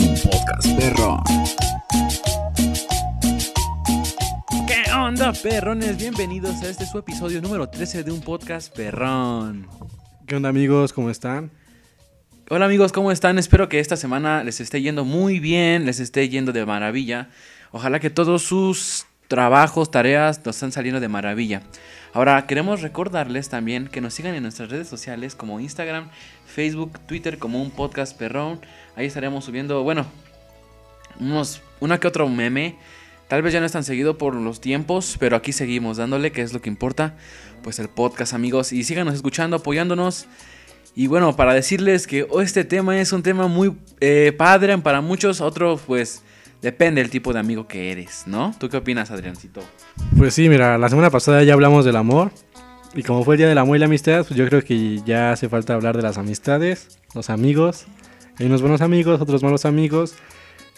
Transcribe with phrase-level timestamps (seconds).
[0.00, 1.22] un podcast perrón.
[4.66, 5.96] ¿Qué onda, perrones?
[5.96, 9.68] Bienvenidos a este su episodio número 13 de un podcast perrón.
[10.26, 10.92] ¿Qué onda amigos?
[10.92, 11.50] ¿Cómo están?
[12.50, 13.38] Hola amigos, ¿cómo están?
[13.38, 17.28] Espero que esta semana les esté yendo muy bien, les esté yendo de maravilla.
[17.70, 21.62] Ojalá que todos sus trabajos, tareas nos están saliendo de maravilla.
[22.14, 26.10] Ahora queremos recordarles también que nos sigan en nuestras redes sociales como Instagram,
[26.46, 28.60] Facebook, Twitter como un podcast perrón.
[28.94, 30.06] Ahí estaremos subiendo, bueno,
[31.18, 32.76] unos, una que otro meme.
[33.26, 36.42] Tal vez ya no es tan seguido por los tiempos, pero aquí seguimos dándole, que
[36.42, 37.16] es lo que importa.
[37.64, 38.72] Pues el podcast, amigos.
[38.72, 40.26] Y síganos escuchando, apoyándonos.
[40.94, 45.40] Y bueno, para decirles que este tema es un tema muy eh, padre para muchos,
[45.40, 46.22] otros pues
[46.64, 48.54] depende del tipo de amigo que eres, ¿no?
[48.58, 49.62] ¿Tú qué opinas, Adriancito?
[50.16, 52.32] Pues sí, mira, la semana pasada ya hablamos del amor.
[52.94, 55.32] Y como fue el día del amor y la amistad, pues yo creo que ya
[55.32, 57.86] hace falta hablar de las amistades, los amigos.
[58.38, 60.14] Hay unos buenos amigos, otros malos amigos.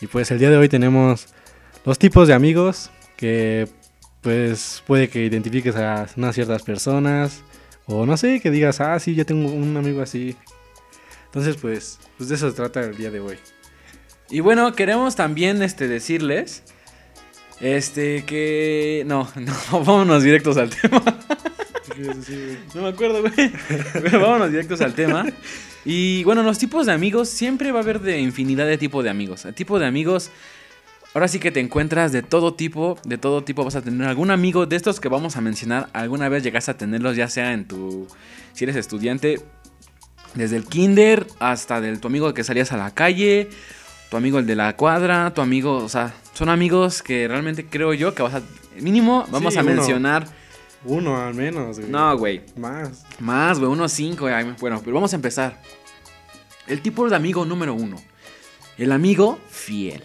[0.00, 1.28] Y pues el día de hoy tenemos
[1.84, 3.68] los tipos de amigos que
[4.22, 7.44] pues puede que identifiques a unas ciertas personas.
[7.86, 10.36] O no sé, que digas, ah, sí, yo tengo un amigo así.
[11.26, 13.36] Entonces, pues, pues de eso se trata el día de hoy.
[14.30, 16.62] Y bueno, queremos también este, decirles
[17.60, 19.04] este que...
[19.06, 21.02] No, no, vámonos directos al tema.
[22.74, 23.52] no me acuerdo, güey.
[23.92, 25.26] Pero vámonos directos al tema.
[25.84, 29.10] Y bueno, los tipos de amigos, siempre va a haber de infinidad de tipos de
[29.10, 29.44] amigos.
[29.44, 30.30] El tipo de amigos,
[31.14, 34.32] ahora sí que te encuentras de todo tipo, de todo tipo vas a tener algún
[34.32, 37.68] amigo de estos que vamos a mencionar, alguna vez llegaste a tenerlos, ya sea en
[37.68, 38.08] tu,
[38.52, 39.40] si eres estudiante,
[40.34, 43.48] desde el kinder hasta del tu amigo que salías a la calle,
[44.10, 47.92] tu amigo el de la cuadra, tu amigo, o sea, son amigos que realmente creo
[47.94, 48.42] yo que vas a,
[48.80, 49.72] mínimo, vamos Sí, a uno.
[49.74, 50.26] mencionar.
[50.84, 51.90] Uno al menos, güey.
[51.90, 52.42] No, güey.
[52.56, 53.04] Más.
[53.18, 54.26] Más, güey, unos cinco.
[54.26, 55.60] ay, Bueno, pero vamos a empezar.
[56.68, 57.96] El tipo de amigo número uno.
[58.78, 60.04] El amigo fiel.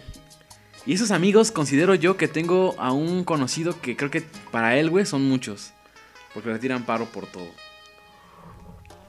[0.84, 4.90] Y esos amigos considero yo que tengo a un conocido que creo que para él,
[4.90, 5.72] güey, son muchos.
[6.34, 7.46] Porque le tiran paro por todo.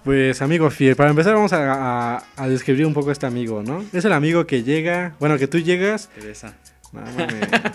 [0.03, 3.63] Pues amigo fiel, para empezar vamos a, a- a describir un poco a este amigo,
[3.63, 3.85] ¿no?
[3.93, 6.09] Es el amigo que llega, bueno, que tú llegas,
[6.91, 7.39] no madre.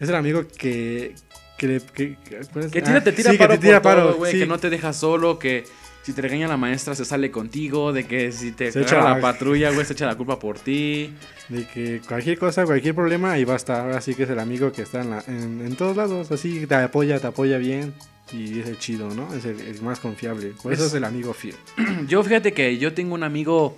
[0.00, 1.14] es el amigo que
[1.58, 4.04] que le- que, que- tira, Ah, te tira sí, paro que te tira por todo,
[4.06, 4.32] paro, güey.
[4.32, 4.38] sí.
[4.38, 5.64] Que no te deja solo, que
[6.02, 9.04] si te regaña la maestra se sale contigo, de que si te Se echa echa
[9.04, 11.12] la la- patrulla, güey, se echa la culpa por ti.
[11.50, 13.80] de que cualquier cosa, cualquier problema, ahí va a estar.
[13.80, 16.64] Ahora sí que es el amigo que está en, la- en, en todos lados, así
[16.66, 17.92] te apoya, te apoya bien
[18.32, 19.32] y es el chido, ¿no?
[19.34, 20.52] Es el, el más confiable.
[20.62, 21.56] Por eso Es- es el amigo fiel.
[22.08, 23.74] Yo fíjate que yo tengo un amigo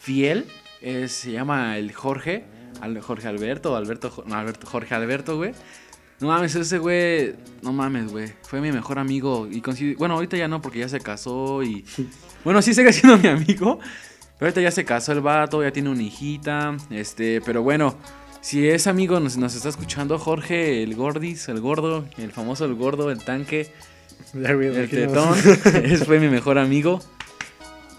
[0.00, 0.46] fiel,
[1.08, 2.44] se llama el Jorge,
[2.80, 5.52] Al- Jorge Alberto, Alberto, no, Alberto, Jorge Alberto, güey.
[6.20, 9.60] No mames, ese güey, no mames, güey, fue mi mejor amigo y
[9.98, 11.84] bueno, ahorita ya no porque ya se casó y
[12.44, 13.78] bueno, sí sigue siendo mi amigo,
[14.38, 17.98] pero ahorita ya se casó el vato, ya tiene una hijita, este, pero bueno,
[18.46, 22.76] si es amigo nos, nos está escuchando Jorge, el gordis, el gordo, el famoso el
[22.76, 23.72] gordo, el tanque,
[24.34, 25.36] el tetón,
[25.82, 27.00] ese fue mi mejor amigo.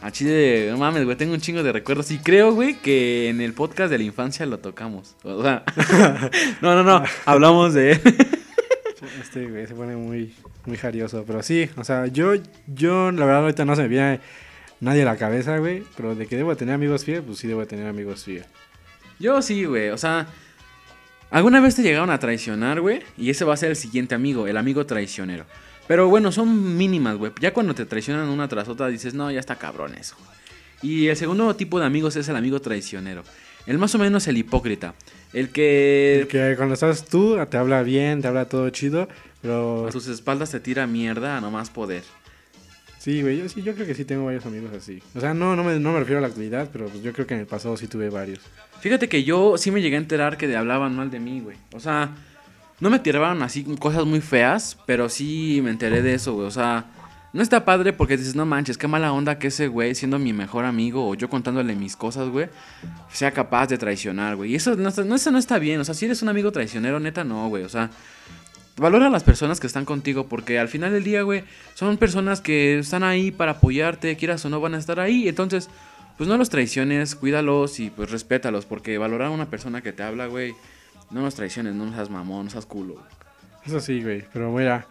[0.02, 2.12] A Chile, no mames, güey, tengo un chingo de recuerdos.
[2.12, 5.18] Y creo, güey, que en el podcast de la infancia lo tocamos.
[5.24, 5.66] O sea,
[6.62, 8.02] no, no, no, hablamos de él.
[9.22, 10.34] Este güey se pone muy,
[10.66, 11.25] muy jarioso.
[11.28, 12.36] Pero sí, o sea, yo,
[12.68, 14.22] yo la verdad ahorita no se me viene
[14.80, 15.84] nadie a la cabeza, güey.
[15.97, 18.47] Pero de que debo de tener amigos fieles, pues sí debo de tener amigos fieles.
[19.19, 20.28] Yo sí, güey, o sea,
[21.31, 24.47] alguna vez te llegaron a traicionar, güey, y ese va a ser el siguiente amigo,
[24.47, 25.45] el amigo traicionero.
[25.88, 27.31] Pero bueno, son mínimas, güey.
[27.39, 30.16] Ya cuando te traicionan una tras otra dices, no, ya está cabrón eso.
[30.81, 33.23] Y el segundo tipo de amigos es el amigo traicionero.
[33.66, 34.94] El más o menos el hipócrita.
[35.33, 39.07] El que El que cuando estás tú, te habla bien, te habla todo chido.
[39.41, 42.03] Pero A sus espaldas te tira mierda a no más poder.
[43.00, 45.02] Sí, güey, yo sí, yo creo que sí tengo varios amigos así.
[45.16, 47.28] O sea, no, no me, no me refiero a la actualidad, pero pues yo creo
[47.28, 48.40] que en el pasado sí tuve varios.
[48.80, 51.57] Fíjate que yo sí me llegué a enterar que hablaban mal de mí, güey.
[51.74, 52.12] O sea,
[52.80, 56.47] no me tiraban así cosas muy feas, pero sí me enteré de eso, güey.
[56.47, 56.86] O sea,
[57.34, 60.31] no está padre porque dices, no manches, qué mala onda que ese güey, siendo mi
[60.31, 62.50] mejor amigo o yo contándole mis cosas, güey,
[63.12, 64.51] sea capaz de traicionar, güey.
[64.51, 65.80] Y eso no, no, eso no está bien.
[65.80, 67.63] O sea, si eres un amigo traicionero, neta, no, güey.
[67.63, 67.89] O sea,
[68.77, 71.44] valora a las personas que están contigo porque al final del día, güey,
[71.74, 75.27] son personas que están ahí para apoyarte, quieras o no van a estar ahí.
[75.27, 75.69] Entonces,
[76.18, 80.03] pues no los traiciones, cuídalos y pues respétalos porque valorar a una persona que te
[80.03, 80.56] habla, güey,
[81.12, 83.01] no los traiciones, no seas mamón, no seas culo.
[83.65, 84.88] Eso sí, güey, pero mira.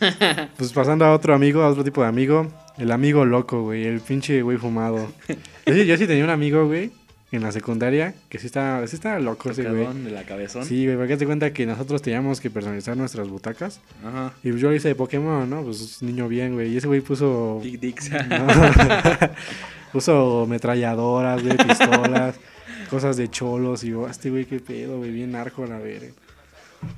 [0.58, 2.52] Pues pasando a otro amigo, a otro tipo de amigo.
[2.76, 5.12] El amigo loco, güey, el pinche güey fumado.
[5.66, 6.90] Yo yo sí tenía un amigo, güey,
[7.34, 9.86] en la secundaria, que sí estaba, sí estaba loco ese güey.
[10.04, 10.64] De la cabezón.
[10.64, 13.80] Sí, güey, porque te cuenta que nosotros teníamos que personalizar nuestras butacas.
[14.04, 14.32] Ajá.
[14.42, 15.62] Y yo lo hice de Pokémon, ¿no?
[15.62, 16.72] Pues niño bien, güey.
[16.72, 17.60] Y ese güey puso.
[17.62, 18.10] Big Dicks.
[18.28, 18.46] No.
[19.92, 22.34] Uso metralladoras, güey, pistolas,
[22.90, 23.84] cosas de cholos.
[23.84, 26.08] Y yo, "Ah, este güey, qué pedo, güey, bien narco a la verga.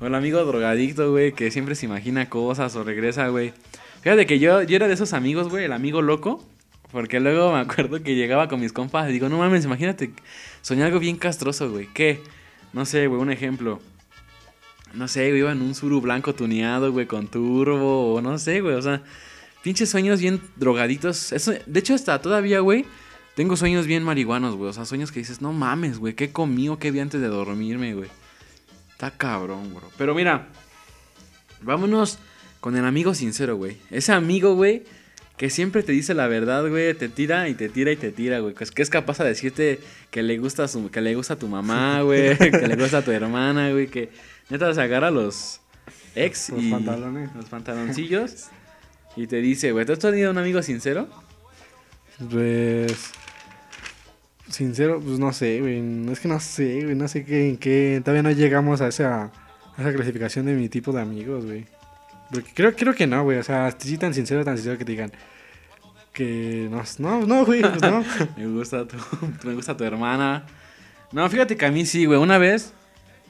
[0.01, 3.53] O el amigo drogadicto, güey, que siempre se imagina cosas o regresa, güey.
[4.01, 6.43] Fíjate que yo, yo era de esos amigos, güey, el amigo loco.
[6.91, 10.11] Porque luego me acuerdo que llegaba con mis compas y digo, no mames, imagínate,
[10.61, 11.87] soñé algo bien castroso, güey.
[11.93, 12.21] ¿Qué?
[12.73, 13.81] No sé, güey, un ejemplo.
[14.93, 18.61] No sé, güey, iba en un suru blanco tuneado, güey, con turbo, o no sé,
[18.61, 19.03] güey, o sea,
[19.61, 21.33] pinches sueños bien drogaditos.
[21.33, 22.85] Eso, de hecho, hasta todavía, güey,
[23.35, 24.69] tengo sueños bien marihuanos, güey.
[24.69, 27.27] O sea, sueños que dices, no mames, güey, ¿qué comí o qué vi antes de
[27.27, 28.09] dormirme, güey?
[28.91, 29.91] Está cabrón, bro.
[29.97, 30.47] Pero mira,
[31.61, 32.17] vámonos
[32.59, 33.77] con el amigo sincero, güey.
[33.91, 34.85] Ese amigo, güey,
[35.37, 38.39] que siempre te dice la verdad, güey, te tira y te tira y te tira,
[38.39, 38.53] güey.
[38.55, 39.79] Que es- que es capaz de decirte
[40.11, 42.99] que le gusta a su, que le gusta a tu mamá, güey, que le gusta
[42.99, 44.09] a tu hermana, güey, que
[44.49, 45.61] neta se agarra los
[46.15, 47.29] ex Los y pantalones.
[47.35, 48.47] los pantaloncillos
[49.15, 51.07] y te dice, güey, ¿tú has tenido un amigo sincero?
[52.31, 53.11] Pues.
[54.49, 55.77] Sincero, pues no sé, güey.
[56.11, 56.95] Es que no sé, güey.
[56.95, 58.01] No sé qué, en qué.
[58.03, 59.31] Todavía no llegamos a esa, a
[59.81, 61.65] esa clasificación de mi tipo de amigos, güey.
[62.53, 63.37] Creo, creo que no, güey.
[63.37, 65.11] O sea, sí tan sincero, tan sincero que te digan.
[66.13, 68.03] Que no, no, no, güey, pues no.
[68.37, 68.97] Me gusta tu,
[69.43, 70.45] me gusta tu hermana.
[71.11, 72.19] No, fíjate que a mí sí, güey.
[72.19, 72.73] Una vez,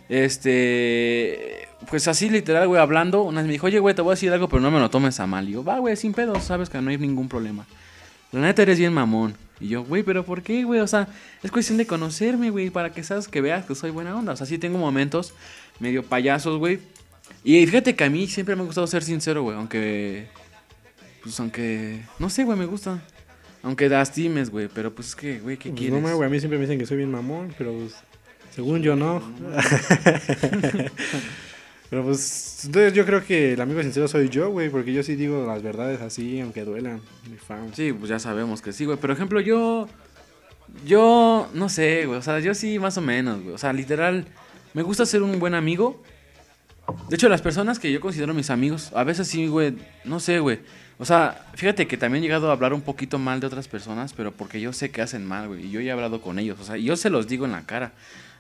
[0.10, 4.16] este, pues así literal, güey, hablando, una vez me dijo, oye, güey, te voy a
[4.16, 5.48] decir algo, pero no me lo tomes a mal.
[5.48, 7.66] Y yo, va, güey, sin pedos, sabes que no hay ningún problema.
[8.32, 9.36] La neta eres bien mamón.
[9.60, 10.80] Y yo, güey, pero ¿por qué, güey?
[10.80, 11.08] O sea,
[11.44, 14.34] es cuestión de conocerme, güey, para que sabes que veas que soy buena onda.
[14.34, 15.34] O sea, sí tengo momentos
[15.80, 16.80] medio payasos, güey.
[17.44, 20.28] Y fíjate que a mí siempre me ha gustado ser sincero, güey, aunque
[21.24, 23.02] pues aunque no sé, güey, me gusta.
[23.64, 26.02] Aunque lastimes, güey, pero pues es que, güey, ¿qué Pues quieres?
[26.02, 26.28] no, güey.
[26.28, 27.96] A mí siempre me dicen que soy bien mamón, pero pues.
[28.54, 29.22] Según yo, no.
[31.90, 32.62] pero pues.
[32.66, 34.70] Entonces yo creo que el amigo sincero soy yo, güey.
[34.70, 37.02] Porque yo sí digo las verdades así, aunque duelan.
[37.30, 37.72] Mi fan.
[37.74, 38.98] Sí, pues ya sabemos que sí, güey.
[38.98, 39.88] Por ejemplo, yo.
[40.86, 41.50] Yo.
[41.54, 42.20] No sé, güey.
[42.20, 43.56] O sea, yo sí, más o menos, güey.
[43.56, 44.26] O sea, literal.
[44.74, 46.02] Me gusta ser un buen amigo.
[47.10, 49.76] De hecho, las personas que yo considero mis amigos, a veces sí, güey.
[50.06, 50.60] No sé, güey.
[50.98, 54.14] O sea, fíjate que también he llegado a hablar un poquito mal de otras personas,
[54.14, 55.66] pero porque yo sé que hacen mal, güey.
[55.68, 56.58] Y yo ya he hablado con ellos.
[56.60, 57.92] O sea, yo se los digo en la cara.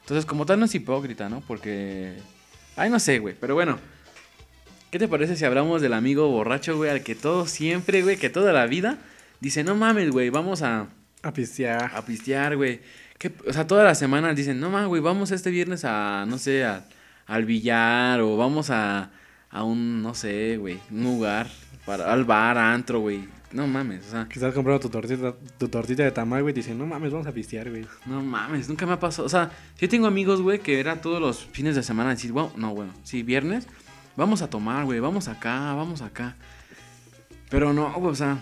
[0.02, 1.42] Entonces, como tal, no es hipócrita, ¿no?
[1.42, 2.16] Porque.
[2.76, 3.36] Ay, no sé, güey.
[3.40, 3.78] Pero bueno.
[4.92, 6.90] ¿Qué te parece si hablamos del amigo borracho, güey?
[6.90, 8.98] Al que todo siempre, güey, que toda la vida
[9.42, 10.88] dice, no mames, güey, vamos a,
[11.24, 11.92] A pistear.
[11.94, 12.80] a pistear, güey.
[13.48, 16.64] O sea, toda la semana dicen, no mames, güey, vamos este viernes a, no sé,
[16.64, 16.86] a-
[17.28, 19.12] al billar o vamos a,
[19.50, 21.48] a un, no sé, güey, un lugar,
[21.86, 23.28] para, al bar, antro, güey.
[23.52, 26.52] No mames, o sea, Que estás comprando tu tortita, tu tortita de tamal, güey.
[26.54, 27.86] y Dicen, no mames, vamos a pistear, güey.
[28.06, 29.26] no mames, nunca me ha pasado.
[29.26, 32.52] O sea, yo tengo amigos, güey, que era todos los fines de semana decir, bueno,
[32.58, 33.68] no, bueno, sí, viernes,
[34.18, 36.36] vamos a tomar, güey, vamos acá, vamos acá.
[37.50, 38.40] Pero no, güey, o sea,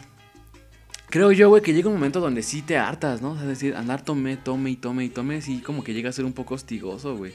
[1.12, 3.32] creo yo, güey, que llega un momento donde sí te hartas, ¿no?
[3.32, 6.10] O sea, es decir, andar tome, tome y tome y tome, sí, como que llega
[6.10, 7.32] a ser un poco hostigoso, güey.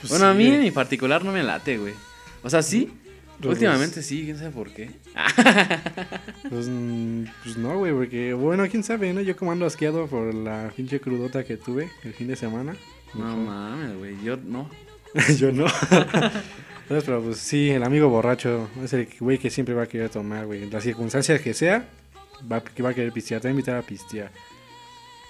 [0.00, 0.66] Pues bueno, a mí güey.
[0.68, 1.94] en particular no me late, güey.
[2.42, 2.92] O sea, sí,
[3.42, 4.90] últimamente sí, quién sabe por qué.
[6.48, 6.66] Pues,
[7.42, 9.20] pues no, güey, porque, bueno, quién sabe, ¿no?
[9.20, 12.74] Yo como ando asqueado por la pinche crudota que tuve el fin de semana.
[13.14, 14.68] No mames, güey, yo no.
[15.38, 15.64] Yo no.
[16.82, 20.10] Entonces, pero pues sí, el amigo borracho es el güey que siempre va a querer
[20.10, 20.62] tomar, güey.
[20.64, 21.88] En las circunstancias que sea,
[22.50, 23.40] va, que va a querer pistear.
[23.40, 24.30] Te va a invitar a pistear.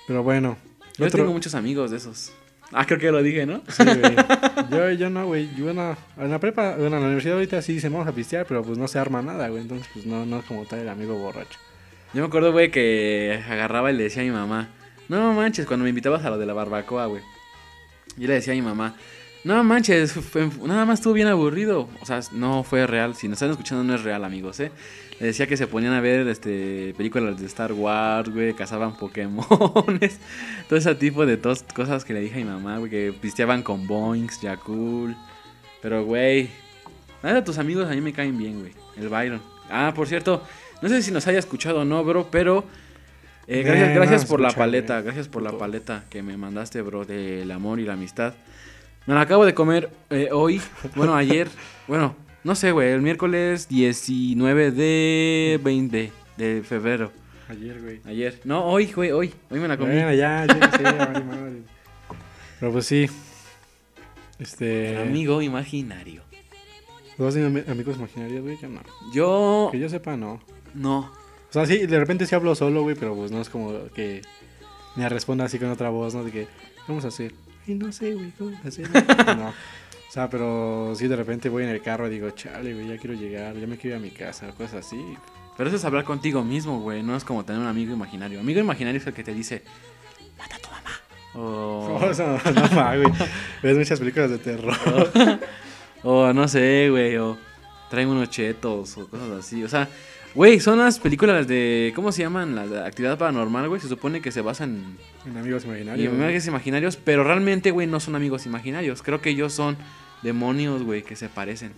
[0.09, 0.56] Pero bueno.
[0.97, 2.32] Yo otro- tengo muchos amigos de esos.
[2.73, 3.62] Ah, creo que lo dije, ¿no?
[3.69, 4.16] Sí, güey.
[4.71, 5.49] Yo, yo no, güey.
[5.57, 5.97] Yo no.
[6.19, 8.76] En la prepa, bueno, en la universidad ahorita sí dicen vamos a pistear, pero pues
[8.76, 9.62] no se arma nada, güey.
[9.62, 11.59] Entonces, pues no, no es como tal el amigo borracho.
[12.12, 14.69] Yo me acuerdo, güey, que agarraba y le decía a mi mamá,
[15.09, 17.23] no manches, cuando me invitabas a lo de la barbacoa, güey.
[18.16, 18.95] Yo le decía a mi mamá,
[19.57, 21.88] no manches, fue- nada más estuvo bien aburrido.
[22.00, 23.14] O sea, no fue real.
[23.14, 24.71] Si nos están escuchando, no es real, amigos, ¿eh?
[25.21, 30.19] Le decía que se ponían a ver este películas de Star Wars, güey, cazaban Pokémones,
[30.69, 33.62] todo ese tipo de tos- cosas que le dije a mi mamá, güey, que pisteaban
[33.62, 35.17] con Boinks, Yakul.
[35.83, 36.50] Pero, güey,
[37.23, 38.73] nada de tus amigos a mí me caen bien, güey.
[38.97, 39.43] El Byron.
[39.71, 40.43] Ah, por cierto,
[40.83, 42.64] no sé si nos haya escuchado o no, bro, pero
[43.47, 47.50] eh, gracias, gracias por la paleta, gracias por la paleta que me mandaste, bro, del
[47.50, 48.35] amor y la amistad.
[49.09, 50.61] Me la acabo de comer eh, hoy,
[50.95, 51.49] bueno, ayer,
[51.87, 57.11] bueno, no sé, güey, el miércoles 19 de 20 de febrero.
[57.49, 58.00] Ayer, güey.
[58.05, 58.38] Ayer.
[58.45, 59.33] No, hoy, güey, hoy.
[59.50, 59.93] Hoy me la comí.
[59.93, 61.62] Bueno, ya, ya, sí, madre.
[62.61, 63.09] Pero pues sí.
[64.38, 64.99] Este.
[64.99, 66.23] Amigo imaginario.
[67.17, 68.59] ¿Dos ami- amigos imaginarios, güey?
[68.61, 68.81] Yo no.
[69.12, 70.41] Yo, Que yo sepa, no.
[70.75, 70.99] no.
[71.49, 74.21] O sea, sí, de repente sí hablo solo, güey, pero pues no es como que
[74.97, 76.23] me responda así con otra voz, ¿no?
[76.25, 76.49] De que, ¿qué
[76.87, 77.33] vamos a hacer?
[77.68, 78.88] Ay, no sé, güey, ¿cómo hacer?
[79.37, 79.48] no.
[79.48, 82.96] O sea, pero sí de repente voy en el carro y digo, chale, güey, ya
[82.96, 84.98] quiero llegar, ya me quiero ir a mi casa, cosas así.
[85.56, 87.02] Pero eso es hablar contigo mismo, güey.
[87.02, 88.40] No es como tener un amigo imaginario.
[88.40, 89.62] Amigo imaginario es el que te dice,
[90.38, 90.90] mata a tu mamá.
[91.34, 93.12] O, Oh, eso no, no, ma, güey.
[93.62, 94.75] Ves muchas películas de terror.
[96.04, 97.16] o no sé, güey.
[97.18, 97.37] O
[97.90, 99.62] traen unos chetos o cosas así.
[99.62, 99.88] O sea,
[100.38, 101.92] güey, son las películas de.
[101.97, 102.54] ¿Cómo se llaman?
[102.54, 103.80] Las de actividad paranormal, güey.
[103.80, 106.14] Se supone que se basan En amigos en imaginarios.
[106.14, 106.97] amigos imaginarios.
[106.97, 109.02] Pero realmente, güey, no son amigos imaginarios.
[109.02, 109.76] Creo que ellos son
[110.23, 111.73] demonios, güey, que se parecen.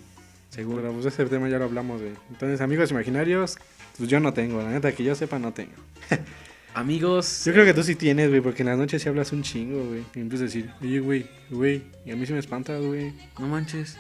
[0.51, 0.93] Seguro.
[0.93, 2.13] Pues ese tema ya lo hablamos, güey.
[2.31, 3.57] Entonces, amigos imaginarios,
[3.97, 4.63] pues yo no tengo.
[4.63, 5.73] La neta, que yo sepa, no tengo.
[6.75, 7.45] Amigos.
[7.47, 9.83] Yo creo que tú sí tienes, güey, porque en las noches sí hablas un chingo,
[9.87, 10.05] güey.
[10.15, 11.83] Y empiezas a decir, oye, güey, güey.
[12.05, 13.15] Y a mí sí me espanta, güey.
[13.39, 13.97] No manches.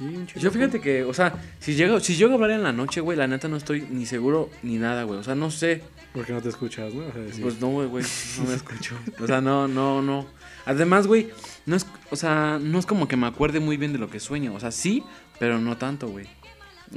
[0.00, 0.40] Sí, un chingo.
[0.40, 3.18] Yo fíjate que, o sea, si llego, si llego a hablar en la noche, güey,
[3.18, 5.18] la neta no estoy ni seguro ni nada, güey.
[5.18, 5.82] O sea, no sé.
[6.14, 7.04] Porque no te escuchas, ¿no?
[7.06, 8.04] O sea, Pues no, güey, güey,
[8.38, 8.96] no me escucho.
[9.20, 10.26] O sea, no, no, no.
[10.64, 11.28] Además, güey,
[11.66, 14.20] no es, o sea, no es como que me acuerde muy bien de lo que
[14.20, 14.54] sueño.
[14.54, 15.04] O sea, sí,
[15.38, 16.26] pero no tanto, güey.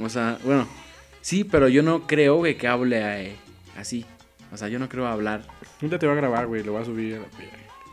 [0.00, 0.66] O sea, bueno,
[1.20, 3.36] sí, pero yo no creo, güey, que hable eh,
[3.76, 4.06] así.
[4.50, 5.42] O sea, yo no creo hablar.
[5.82, 7.26] un día te va a grabar, güey, lo va a subir a la.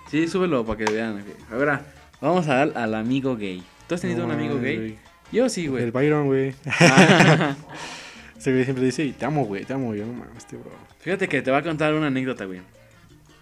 [0.09, 1.23] Sí, súbelo para que vean.
[1.51, 1.85] Ahora,
[2.21, 3.63] vamos a dar al amigo gay.
[3.91, 4.77] ¿Tú has tenido No un amigo gay?
[4.77, 4.97] güey.
[5.33, 5.83] Yo sí, güey.
[5.83, 6.55] El Byron, güey.
[8.37, 9.93] Ese güey siempre dice, te amo, güey, te amo.
[9.93, 10.71] Yo no mames, este bro.
[11.01, 12.61] Fíjate que te voy a contar una anécdota, güey.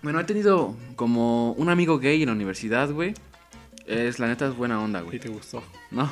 [0.02, 3.14] Bueno, he tenido como un amigo gay en la universidad, güey.
[3.86, 5.20] Es, la neta, es buena onda, ¿Y güey.
[5.20, 5.62] te gustó?
[5.92, 6.10] No,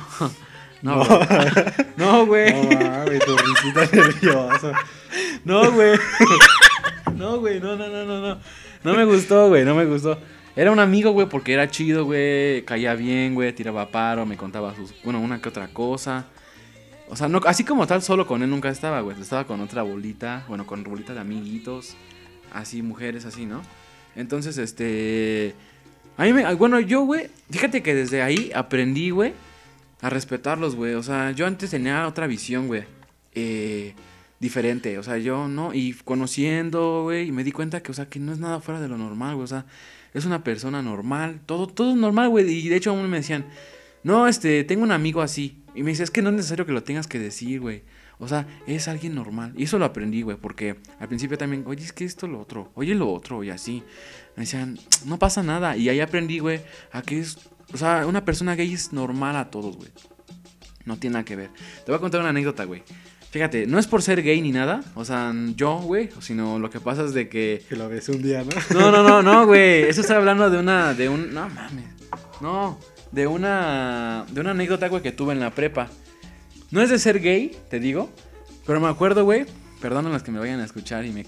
[0.82, 1.48] no, güey.
[1.96, 2.52] No, güey.
[2.52, 4.72] No mames, tu risita nerviosa.
[5.44, 5.98] No, güey.
[7.16, 8.40] No, güey, no, no, no, no, no.
[8.84, 10.16] No me gustó, güey, no me gustó.
[10.58, 12.64] Era un amigo, güey, porque era chido, güey.
[12.64, 16.26] Caía bien, güey, tiraba paro, me contaba sus, bueno, una que otra cosa.
[17.08, 19.20] O sea, no, así como tal, solo con él nunca estaba, güey.
[19.20, 21.94] Estaba con otra bolita, bueno, con bolita de amiguitos,
[22.52, 23.62] así, mujeres, así, ¿no?
[24.16, 25.54] Entonces, este...
[26.16, 29.34] A mí me, bueno, yo, güey, fíjate que desde ahí aprendí, güey,
[30.00, 30.94] a respetarlos, güey.
[30.94, 32.82] O sea, yo antes tenía otra visión, güey.
[33.32, 33.94] Eh,
[34.40, 34.98] diferente.
[34.98, 35.72] O sea, yo no.
[35.72, 38.80] Y conociendo, güey, y me di cuenta que, o sea, que no es nada fuera
[38.80, 39.44] de lo normal, güey.
[39.44, 39.64] O sea,
[40.14, 41.40] es una persona normal.
[41.46, 42.48] Todo, todo es normal, güey.
[42.50, 43.46] Y de hecho, aún me decían,
[44.02, 45.62] no, este, tengo un amigo así.
[45.74, 47.82] Y me dice, es que no es necesario que lo tengas que decir, güey.
[48.18, 49.52] O sea, es alguien normal.
[49.56, 52.72] Y eso lo aprendí, güey, porque al principio también, oye, es que esto, lo otro,
[52.74, 53.84] oye, lo otro, y así.
[54.36, 55.76] Me decían, no pasa nada.
[55.76, 56.60] Y ahí aprendí, güey,
[56.90, 57.38] a que es,
[57.72, 59.90] o sea, una persona gay es normal a todos, güey.
[60.84, 61.50] No tiene nada que ver.
[61.84, 62.82] Te voy a contar una anécdota, güey.
[63.30, 66.80] Fíjate, no es por ser gay ni nada, o sea, yo, güey, sino lo que
[66.80, 67.62] pasa es de que...
[67.68, 68.80] Que lo ves un día, ¿no?
[68.80, 71.34] No, no, no, no, güey, eso estoy hablando de una, de un...
[71.34, 71.84] No, mames,
[72.40, 72.78] no,
[73.12, 75.88] de una, de una anécdota, güey, que tuve en la prepa.
[76.70, 78.10] No es de ser gay, te digo,
[78.66, 79.44] pero me acuerdo, güey,
[79.82, 81.26] perdonen los que me vayan a escuchar y me...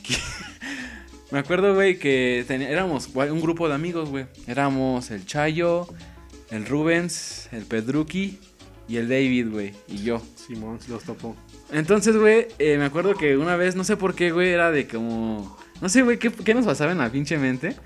[1.30, 4.24] me acuerdo, güey, que teni- éramos un grupo de amigos, güey.
[4.46, 5.86] Éramos el Chayo,
[6.50, 8.38] el Rubens, el Pedruki
[8.90, 10.20] y el David, güey, y yo.
[10.34, 11.36] Simón los topó.
[11.70, 14.88] Entonces, güey, eh, me acuerdo que una vez, no sé por qué, güey, era de
[14.88, 15.56] como...
[15.80, 17.76] No sé, güey, ¿qué, qué nos pasaba en la pinche mente?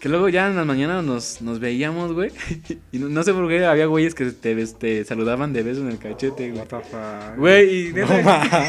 [0.00, 2.30] Que luego ya en las mañanas nos, nos veíamos, güey.
[2.92, 5.88] Y no, no sé por qué había güeyes que te, te saludaban de beso en
[5.88, 6.60] el cachete, güey.
[6.60, 7.38] What the fuck.
[7.38, 8.68] Güey, y No neta,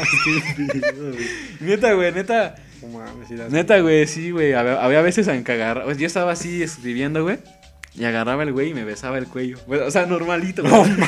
[0.96, 1.16] güey.
[1.60, 4.54] neta, güey, neta, No mames, neta, güey, sí, güey.
[4.54, 7.38] Había, había veces en agarraba, yo estaba así escribiendo, güey.
[7.94, 9.58] Y agarraba el güey y me besaba el cuello.
[9.66, 10.62] O sea, normalito.
[10.62, 11.00] No mames.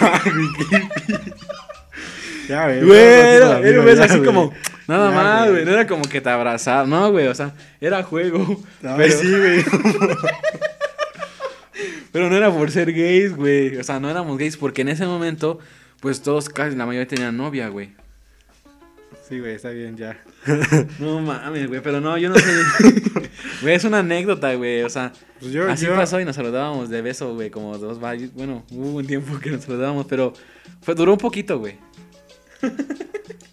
[2.49, 2.85] Ya, güey.
[2.85, 4.27] Güey, era, era un ya, beso así güey.
[4.27, 4.53] como,
[4.87, 5.65] nada Ya, más, güey.
[5.65, 7.27] No era como que te abrazaba, no, güey.
[7.29, 8.61] O sea, era juego.
[8.83, 9.65] No, pero, sí, güey.
[12.13, 13.77] pero no era por ser gays, güey.
[13.79, 15.59] O sea, no éramos gays porque en ese momento,
[16.01, 17.93] pues todos, casi la mayoría tenían novia, güey.
[19.29, 20.19] Sí, güey, está bien, ya.
[20.99, 22.45] No mames, güey, pero no, yo no sé.
[23.65, 24.83] Güey, es una anécdota, güey.
[24.83, 27.99] O sea, Pues yo, así yo- pasó y nos saludábamos de beso, güey, como dos.
[27.99, 30.33] Bueno, hubo un tiempo que nos saludábamos, pero
[30.83, 31.79] fue, duró un poquito, güey.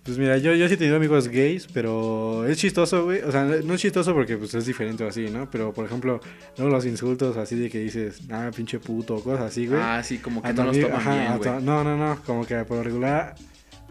[0.04, 3.22] Pues mira, yo, yo sí he tenido amigos gays, pero es chistoso, güey.
[3.22, 5.50] O sea, no es chistoso porque pues es diferente o así, ¿no?
[5.52, 6.20] Pero, por ejemplo,
[6.58, 9.80] luego los insultos así de que dices, ah, pinche puto, o cosas así, güey.
[9.82, 11.64] Ah, sí, como que A no los toman ajá, bien, güey.
[11.64, 13.36] No, no, no, como que por lo regular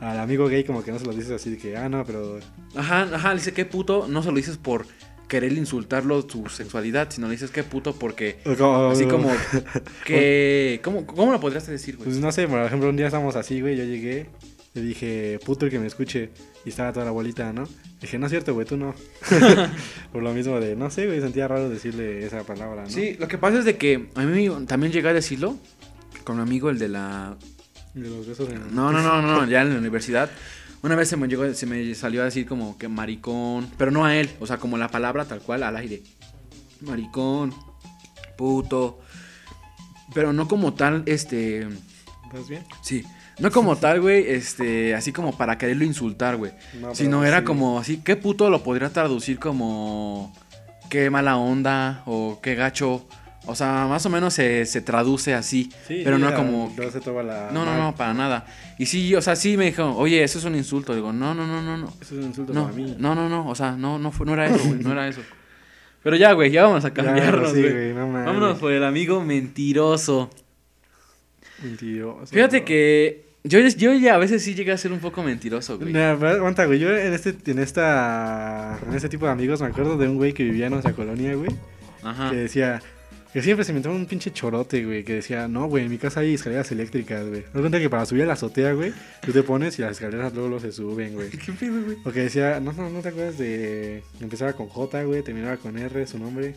[0.01, 2.41] al amigo gay como que no se lo dices así de que, ah, no, pero...
[2.75, 4.87] Ajá, ajá, le dice que puto, no se lo dices por
[5.31, 8.41] querer insultarlo su sexualidad, sino le dices que puto porque
[8.91, 9.31] así como
[10.05, 12.07] que ¿cómo, cómo lo podrías decir, güey?
[12.09, 14.27] Pues no sé, por ejemplo, un día estábamos así, güey, yo llegué,
[14.75, 16.31] le dije, puto el que me escuche,
[16.65, 17.69] y estaba toda la bolita, ¿no?
[18.01, 18.93] Dije, no es cierto, güey, tú no.
[20.13, 22.91] por lo mismo de, no sé, güey, sentía raro decirle esa palabra, ¿no?
[22.91, 25.57] Sí, lo que pasa es de que a mí también llegué a decirlo
[26.25, 27.37] con mi amigo el de la
[27.95, 28.75] De los besos en...
[28.75, 30.29] No, no, no, no, ya en la universidad.
[30.83, 34.05] Una vez se me llegó, se me salió a decir como que maricón, pero no
[34.05, 36.03] a él, o sea, como la palabra tal cual al aire.
[36.81, 37.55] Maricón,
[38.37, 39.01] puto.
[40.15, 41.69] Pero no como tal, este,
[42.25, 42.65] ¿Estás bien?
[42.83, 43.05] sí,
[43.39, 46.53] No como tal, güey, este, así como para quererlo insultar, güey.
[46.81, 47.45] No, sino era sí.
[47.45, 50.35] como así, ¿qué puto lo podría traducir como
[50.89, 53.07] qué mala onda o qué gacho?
[53.47, 56.75] O sea, más o menos se, se traduce así, Sí, pero sí, no sea, como...
[56.77, 57.51] No se toma la.
[57.51, 58.47] No, no, no, para nada.
[58.79, 60.95] Y sí, o sea, sí me dijo, oye, eso es un insulto.
[60.95, 61.87] Digo, no, no, no, no, no.
[62.01, 62.95] Eso es un insulto No, para mí.
[62.99, 65.23] no, no, no, o sea, no, no, fue, no era eso, güey, no era eso.
[66.03, 67.93] Pero ya, güey, ya vamos a cambiarnos, sí, güey.
[67.93, 68.13] güey, no.
[68.13, 70.31] Vámonos por el amigo mentiroso.
[71.63, 72.27] Mentiroso.
[72.27, 75.93] Fíjate que yo, yo ya a veces sí llegué a ser un poco mentiroso, güey.
[75.93, 76.79] Nah, pero aguanta, güey.
[76.79, 80.33] Yo en este, en esta, en este tipo de amigos me acuerdo de un güey
[80.33, 81.51] que vivía en nuestra colonia, güey.
[82.03, 82.31] Ajá.
[82.31, 82.81] Que decía,
[83.33, 85.05] que siempre se inventaba un pinche chorote, güey.
[85.05, 87.45] Que decía, no, güey, en mi casa hay escaleras eléctricas, güey.
[87.53, 90.33] Me cuenta que para subir a la azotea, güey, tú te pones y las escaleras
[90.33, 91.31] luego, luego se suben, güey.
[91.45, 91.97] ¿Qué pedo, güey?
[92.05, 94.03] O que decía, no, no, no te acuerdas de.
[94.21, 96.55] Empezaba con J, güey, terminaba con R, su nombre.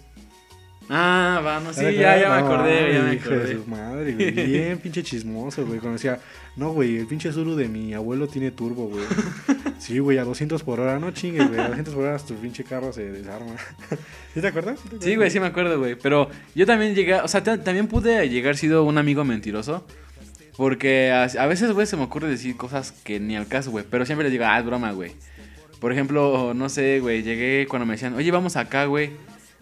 [0.89, 3.53] Ah, va, no, sí, ¿Te ya, ya me acordé, ya me hijo de acordé.
[3.55, 4.31] su madre, güey.
[4.47, 5.79] Bien pinche chismoso, güey.
[5.79, 6.19] Cuando decía,
[6.57, 9.05] no, güey, el pinche Zuru de mi abuelo tiene turbo, güey.
[9.79, 10.97] Sí, güey, a 200 por hora.
[10.97, 11.59] No chingues, güey.
[11.59, 13.51] A 200 por hora tu pinche carro se desarma.
[14.33, 14.79] ¿Sí te acuerdas?
[14.79, 15.03] te acuerdas?
[15.03, 15.95] Sí, güey, sí me acuerdo, güey.
[15.95, 19.85] Pero yo también llegué, o sea, ta- también pude llegar sido un amigo mentiroso.
[20.55, 23.83] Porque a, a veces, güey, se me ocurre decir cosas que ni al caso, güey.
[23.89, 25.11] Pero siempre les digo, ah, es broma, güey.
[25.81, 29.11] Por ejemplo, no sé, güey, llegué cuando me decían, oye, vamos acá, güey.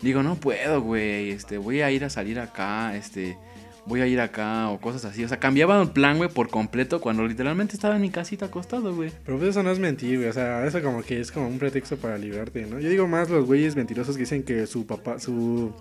[0.01, 3.37] Digo, no puedo, güey, este, voy a ir a salir acá, este,
[3.85, 5.23] voy a ir acá o cosas así.
[5.23, 8.95] O sea, cambiaba el plan, güey, por completo cuando literalmente estaba en mi casita acostado,
[8.95, 9.11] güey.
[9.25, 10.29] Pero pues eso no es mentir, güey.
[10.29, 12.79] O sea, eso como que es como un pretexto para librarte, ¿no?
[12.79, 15.73] Yo digo más los güeyes mentirosos que dicen que su papá, su,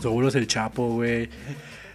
[0.00, 1.28] su abuelo es el chapo, güey.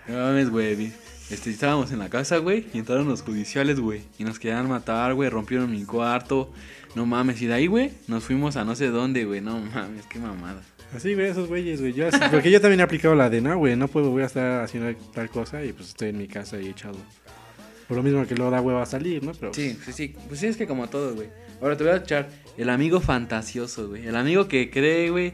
[0.07, 0.91] No mames, güey.
[1.29, 4.01] Este, estábamos en la casa, güey, y entraron los judiciales, güey.
[4.19, 6.51] Y nos querían matar, güey, rompieron mi cuarto.
[6.95, 9.39] No mames, y de ahí, güey, nos fuimos a no sé dónde, güey.
[9.39, 10.61] No mames, qué mamada.
[10.95, 11.93] Así, güey, esos güeyes, güey.
[11.93, 14.25] Yo así- porque yo también he aplicado la de, no, güey, no puedo, voy a
[14.25, 16.97] estar haciendo tal cosa y pues estoy en mi casa y echado.
[17.87, 19.31] Por lo mismo que luego da hueva a salir, ¿no?
[19.33, 20.15] Pero Sí, sí, sí.
[20.27, 21.27] Pues sí, es que como todo, güey.
[21.61, 24.05] Ahora te voy a echar el amigo fantasioso, güey.
[24.07, 25.33] El amigo que cree, güey,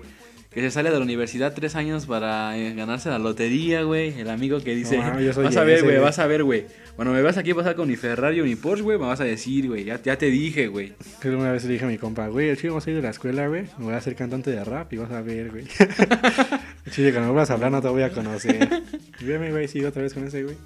[0.52, 4.20] que se sale de la universidad tres años para eh, ganarse la lotería, güey.
[4.20, 6.04] El amigo que dice, yo soy vas a ver, ese, güey, güey".
[6.06, 6.66] vas a ver, güey.
[6.98, 9.24] Cuando me vas aquí pasar con mi Ferrari o mi Porsche, güey, me vas a
[9.24, 10.96] decir, güey, ya, ya te dije, güey.
[11.20, 12.96] Creo que una vez le dije a mi compa, güey, el chico vamos a ir
[12.96, 13.66] de la escuela, güey.
[13.78, 15.68] Me voy a hacer cantante de rap y vas a ver, güey.
[16.90, 18.82] chile, cuando me vuelvas a hablar no te voy a conocer.
[19.20, 20.58] Y Veme, güey, sigo otra vez con ese, güey.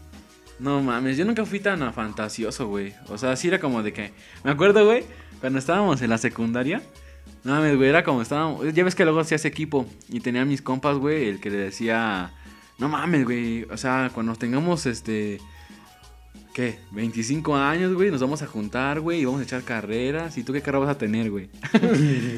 [0.58, 2.94] No mames, yo nunca fui tan a fantasioso, güey.
[3.10, 4.14] O sea, sí era como de que.
[4.46, 5.04] Me acuerdo, güey,
[5.42, 6.82] cuando estábamos en la secundaria.
[7.44, 8.74] No mames, güey, era como estábamos.
[8.74, 9.86] Ya ves que luego hacías equipo.
[10.08, 12.32] Y tenía a mis compas, güey, el que le decía.
[12.78, 13.64] No mames, güey.
[13.70, 15.42] O sea, cuando tengamos este.
[16.54, 16.80] ¿Qué?
[16.92, 18.12] 25 años, güey.
[18.12, 19.22] Nos vamos a juntar, güey.
[19.22, 20.38] Y vamos a echar carreras.
[20.38, 21.50] ¿Y tú qué carro vas a tener, güey?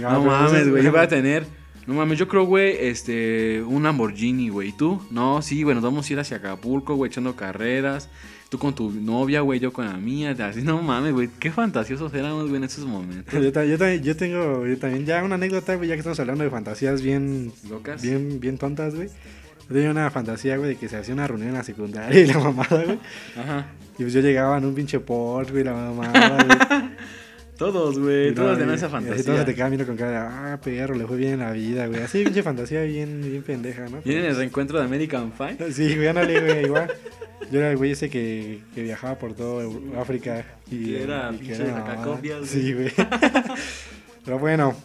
[0.06, 0.84] Ah, no pero mames, güey.
[0.84, 1.46] Yo voy a tener.
[1.88, 3.62] No mames, yo creo, güey, este.
[3.64, 4.70] Un Lamborghini, güey.
[4.70, 5.02] ¿Y tú?
[5.12, 5.76] No, sí, güey.
[5.76, 8.10] Nos vamos a ir hacia Acapulco, güey, echando carreras.
[8.50, 9.60] Tú con tu novia, güey.
[9.60, 10.36] Yo con la mía.
[10.40, 11.30] Así, no mames, güey.
[11.40, 13.34] Qué fantasiosos éramos, güey, en esos momentos.
[13.34, 16.44] Yo, yo ta- yo tengo yo también ya una anécdota, güey, ya que estamos hablando
[16.44, 18.02] de fantasías bien, Locas.
[18.04, 19.10] bien, bien tontas, güey.
[19.70, 22.26] Yo tenía una fantasía, güey, de que se hacía una reunión en la secundaria y
[22.28, 23.00] la mamada, güey.
[23.38, 23.68] Ajá.
[23.98, 26.90] Y pues yo llegaba en un pinche Porsche, güey, la mamada, güey.
[27.58, 28.34] Todos, güey.
[28.34, 29.24] Todos tenían esa Y así fantasía.
[29.26, 31.52] todos se te quedan viendo con cara de, ah, perro, le fue bien en la
[31.52, 32.02] vida, güey.
[32.02, 34.02] Así, pinche fantasía bien, bien pendeja, ¿no?
[34.04, 35.58] ¿Vienen el reencuentro de American Pie?
[35.72, 36.92] Sí, güey, ándale, güey, igual.
[37.52, 40.46] Yo era el güey ese que, que viajaba por todo África.
[40.72, 42.48] Y, Que era y pinche sacacopias, mamada.
[42.48, 42.92] Sí, güey.
[44.26, 44.76] Pero bueno.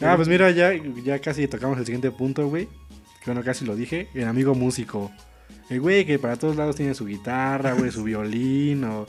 [0.00, 0.70] Ah, pues mira, ya,
[1.02, 2.68] ya casi tocamos el siguiente punto, güey.
[3.28, 4.08] Bueno, casi lo dije.
[4.14, 5.10] El amigo músico.
[5.68, 9.06] El güey que para todos lados tiene su guitarra, güey, su violín o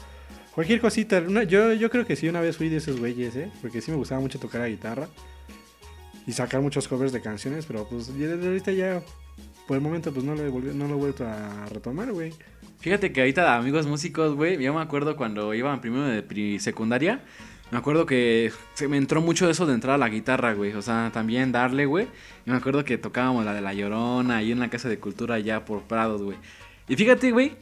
[0.53, 1.19] cualquier cosita.
[1.25, 3.49] Una- yo, yo creo que sí, una vez fui de esos güeyes, ¿eh?
[3.61, 5.07] Porque sí me gustaba mucho tocar la guitarra.
[6.27, 9.01] Y sacar muchos covers de canciones, pero pues ya desde ahorita ya...
[9.69, 12.33] Por el momento, pues no lo he, no lo he vuelto a retomar, güey.
[12.81, 17.21] Fíjate que ahorita, amigos músicos, güey, yo me acuerdo cuando iba en primero de secundaria,
[17.71, 20.81] me acuerdo que se me entró mucho eso de entrar a la guitarra, güey, o
[20.81, 22.07] sea, también darle, güey,
[22.45, 25.35] y me acuerdo que tocábamos la de La Llorona, ahí en la Casa de Cultura
[25.35, 26.37] allá por Prados, güey.
[26.87, 27.53] Y fíjate, güey,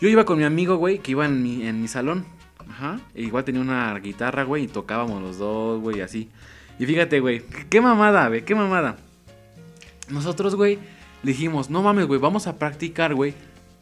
[0.00, 2.26] yo iba con mi amigo, güey, que iba en mi, en mi salón,
[2.68, 6.28] ajá, e igual tenía una guitarra, güey, y tocábamos los dos, güey, así.
[6.78, 8.96] Y fíjate, güey, qué mamada, güey, qué mamada.
[10.08, 10.78] Nosotros, güey,
[11.22, 13.34] le dijimos, no mames, güey, vamos a practicar, güey.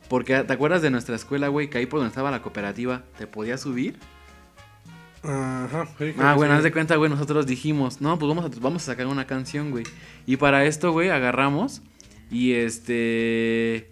[0.09, 1.69] Porque, ¿te acuerdas de nuestra escuela, güey?
[1.69, 3.99] Que ahí por donde estaba la cooperativa, ¿te podías subir?
[5.25, 5.89] Ajá.
[5.99, 8.87] sí, Ah, bueno, haz de cuenta, güey, nosotros dijimos, no, pues vamos a, vamos a
[8.87, 9.85] sacar una canción, güey.
[10.27, 11.83] Y para esto, güey, agarramos
[12.31, 13.89] y este...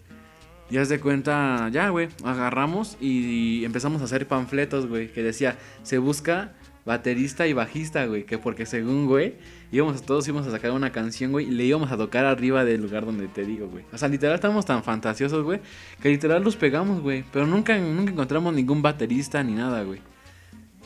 [0.71, 5.59] Ya haz de cuenta, ya, güey, agarramos y empezamos a hacer panfletos, güey, que decía,
[5.83, 6.53] se busca
[6.85, 8.25] baterista y bajista, güey.
[8.25, 9.35] Que porque según, güey,
[9.71, 12.83] íbamos todos íbamos a sacar una canción, güey, y le íbamos a tocar arriba del
[12.83, 13.85] lugar donde te digo, güey.
[13.92, 15.61] O sea, literal estábamos tan fantasiosos, güey,
[16.01, 17.25] que literal los pegamos, güey.
[17.33, 20.01] Pero nunca, nunca encontramos ningún baterista ni nada, güey.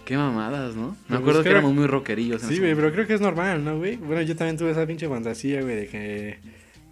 [0.06, 0.90] Qué mamadas, ¿no?
[0.90, 2.42] Me Pues acuerdo que éramos muy rockerillos.
[2.44, 3.96] en Sí, güey, pero creo que es normal, ¿no, güey?
[3.96, 6.38] Bueno, yo también tuve esa pinche fantasía, güey, de que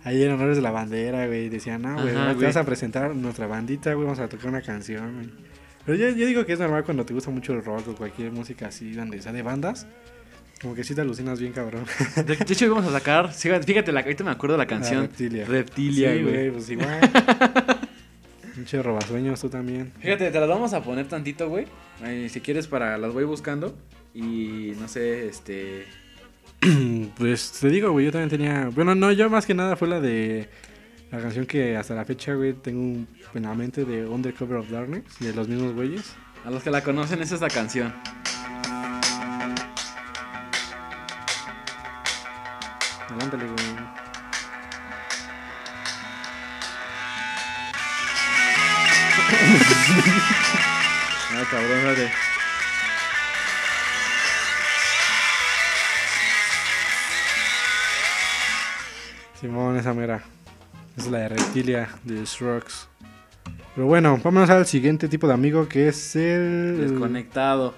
[0.03, 3.15] ahí en honores de la bandera, güey, decían, no, güey, Ajá, te vas a presentar
[3.15, 5.31] nuestra bandita, güey, vamos a tocar una canción, güey.
[5.87, 8.33] Pero yo, yo digo que es normal cuando te gusta mucho el rock o cualquier
[8.33, 9.87] música así, donde sea de bandas,
[10.61, 11.85] como que sí te alucinas bien, cabrón.
[12.17, 15.03] De, de hecho, íbamos a sacar, fíjate, la, ahorita me acuerdo de la canción.
[15.03, 15.45] Reptilia.
[15.45, 16.51] Reptilia, sí, güey.
[16.51, 17.01] pues igual.
[18.55, 19.93] Pinche robasueños, tú también.
[20.01, 21.67] Fíjate, te las vamos a poner tantito, güey.
[22.29, 23.77] Si quieres, para las voy buscando.
[24.15, 25.87] Y no sé, este.
[27.19, 28.69] Pues te digo, güey, yo también tenía.
[28.75, 30.49] Bueno, no, yo más que nada fue la de.
[31.11, 34.71] La canción que hasta la fecha, güey, tengo un- en la mente de Undercover of
[34.71, 36.15] Darkness, de los mismos güeyes.
[36.45, 37.93] A los que la conocen es esta canción.
[43.09, 43.74] Adelántale, güey.
[49.87, 52.11] Ah, cabrón, espérate.
[59.41, 60.23] Simón, esa mera.
[60.97, 62.73] Es la de Reptilia de Strokes.
[63.75, 66.79] Pero bueno, vámonos al siguiente tipo de amigo que es el.
[66.79, 67.75] Desconectado.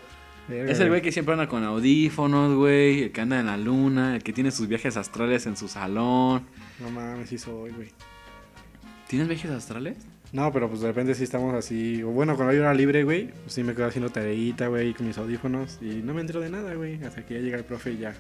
[0.49, 3.05] Verga, Es el güey que siempre anda con audífonos, güey.
[3.05, 4.15] El que anda en la luna.
[4.15, 6.47] El que tiene sus viajes astrales en su salón.
[6.79, 7.91] No mames, sí soy, güey.
[9.09, 9.97] ¿Tienes viajes astrales?
[10.33, 12.03] No, pero pues de repente sí estamos así.
[12.03, 15.07] O bueno, cuando hay hora libre, güey, pues sí me quedo haciendo tareita, güey, con
[15.07, 15.79] mis audífonos.
[15.81, 17.03] Y no me entero de nada, güey.
[17.05, 18.15] Hasta que ya llega el profe y ya.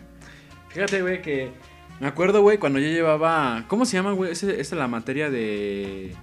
[0.70, 1.50] Fíjate, güey, que.
[2.00, 3.64] Me acuerdo, güey, cuando yo llevaba.
[3.68, 4.32] ¿Cómo se llama, güey?
[4.32, 6.14] Esa es la materia de.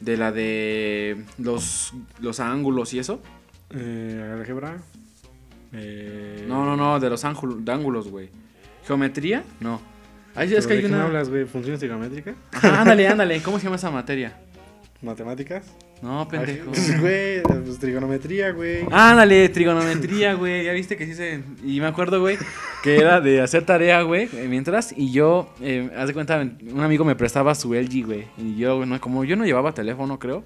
[0.00, 1.22] De la de.
[1.38, 3.20] Los, los ángulos y eso.
[3.70, 4.76] Eh, álgebra.
[5.72, 8.28] Eh, No, no, no, de los ángulos, de ángulos, güey.
[8.86, 9.42] ¿Geometría?
[9.60, 9.80] No.
[10.34, 11.04] ¿pero es que ¿De hay qué una.
[11.04, 11.44] hablas, güey?
[11.46, 12.34] ¿Funciones trigonométricas?
[12.52, 13.40] Ajá, ándale, ándale.
[13.42, 14.36] ¿Cómo se llama esa materia?
[15.04, 15.64] ¿Matemáticas?
[16.02, 16.70] No, pendejo.
[16.74, 18.86] Ay, Güey, pues trigonometría, güey.
[18.90, 20.64] Ándale, trigonometría, güey.
[20.64, 21.42] Ya viste que sí se.
[21.64, 22.38] Y me acuerdo, güey,
[22.82, 24.94] que era de hacer tarea, güey, eh, mientras.
[24.96, 28.24] Y yo, eh, haz de cuenta, un amigo me prestaba su LG, güey.
[28.38, 30.44] Y yo, no, como yo no llevaba teléfono, creo.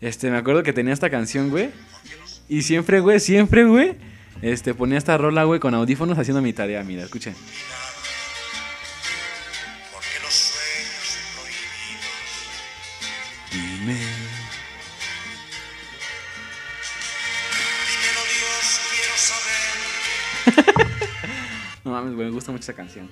[0.00, 1.70] Este, me acuerdo que tenía esta canción, güey.
[2.48, 3.96] Y siempre, güey, siempre, güey.
[4.40, 6.82] Este, ponía esta rola, güey, con audífonos haciendo mi tarea.
[6.84, 7.34] Mira, escuchen.
[21.88, 23.08] No mames, güey, me gusta mucho esa canción.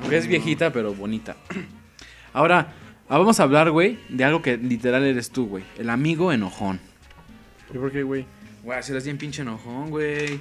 [0.00, 1.34] Aunque es viejita, pero bonita.
[2.32, 2.72] Ahora,
[3.08, 5.64] ah, vamos a hablar, güey, de algo que literal eres tú, güey.
[5.76, 6.78] El amigo enojón.
[7.74, 8.24] ¿Y por qué, güey?
[8.62, 10.38] Güey, si eres bien pinche enojón, güey.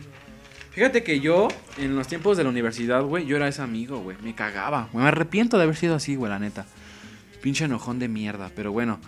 [0.69, 1.47] Fíjate que yo,
[1.79, 4.15] en los tiempos de la universidad, güey, yo era ese amigo, güey.
[4.21, 4.89] Me cagaba.
[4.91, 5.03] güey.
[5.03, 6.67] Me arrepiento de haber sido así, güey, la neta.
[7.41, 8.51] Pinche enojón de mierda.
[8.55, 8.99] Pero bueno,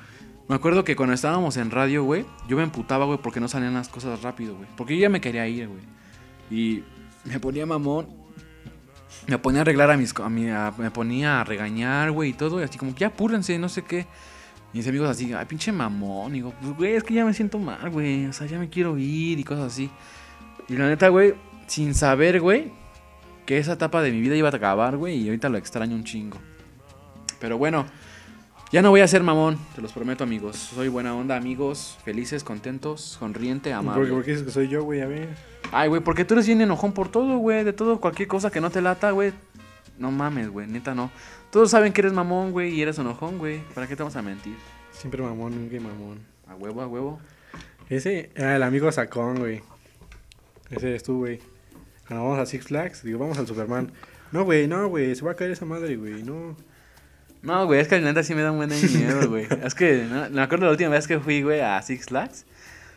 [0.50, 3.76] me acuerdo que cuando estábamos en radio, güey, yo me emputaba, güey, porque no salían
[3.76, 4.68] las cosas rápido, güey.
[4.76, 5.84] Porque yo ya me quería ir, güey.
[6.50, 6.84] Y
[7.24, 8.23] me ponía mamón.
[9.28, 10.14] Me ponía a arreglar a mis...
[10.20, 10.48] A mi-
[10.78, 12.60] me ponía a regañar, güey, y todo.
[12.60, 14.06] Y así como que ya apúrense, no sé qué.
[14.74, 16.32] Y mis amigos así, ay, pinche mamón.
[16.32, 18.26] Y digo, pues, güey, es que ya me siento mal, güey.
[18.26, 19.90] O sea, ya me quiero ir y cosas así.
[20.68, 21.36] Y la neta, güey,
[21.68, 22.72] sin saber, güey,
[23.46, 25.18] que esa etapa de mi vida iba a acabar, güey.
[25.18, 26.40] Y ahorita lo extraño un chingo.
[27.40, 27.86] Pero bueno,
[28.74, 30.58] ya no voy a ser mamón, te los prometo, amigos.
[30.58, 31.96] Soy buena onda, amigos.
[32.04, 34.06] Felices, contentos, sonriente, ¿Por amable.
[34.08, 35.02] qué, por qué dices que soy yo, güey?
[35.02, 35.30] A ver.
[35.72, 37.64] Ay, güey, porque tú eres bien enojón por todo, güey.
[37.64, 39.32] De todo, cualquier cosa que no te lata, güey.
[40.00, 41.12] No mames, güey, neta no.
[41.52, 43.62] Todos saben que eres mamón, güey, y eres enojón, güey.
[43.76, 44.56] ¿Para qué te vamos a mentir?
[44.92, 46.18] Siempre mamón, nunca mamón.
[46.48, 47.20] A huevo, a huevo.
[47.90, 49.62] Ese era el amigo sacón, güey.
[50.72, 51.40] Ese eres tú, güey.
[52.08, 53.92] Cuando vamos a Six Flags, digo, vamos al Superman.
[54.32, 56.56] No, güey, no, güey, se va a caer esa madre, güey, no.
[57.44, 59.48] No, güey, es que la neta sí me da un buen de miedo, güey.
[59.64, 62.46] es que no, me acuerdo la última vez que fui, güey, a Six Flags.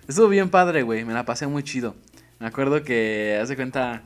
[0.09, 1.05] Estuvo bien padre, güey.
[1.05, 1.97] Me la pasé muy chido.
[2.39, 4.03] Me acuerdo que, hace cuenta,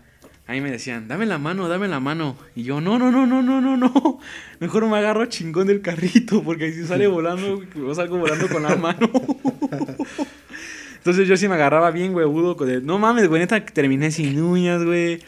[0.47, 2.37] ahí me decían, dame la mano, dame la mano.
[2.57, 4.19] Y yo, no, no, no, no, no, no, no.
[4.61, 8.77] Mejor me agarro chingón del carrito, porque si sale volando, yo salgo volando con la
[8.77, 9.11] mano.
[10.97, 12.57] Entonces yo sí me agarraba bien, güey, agudo.
[12.57, 15.21] con el- No mames, güey, neta, terminé sin uñas, güey.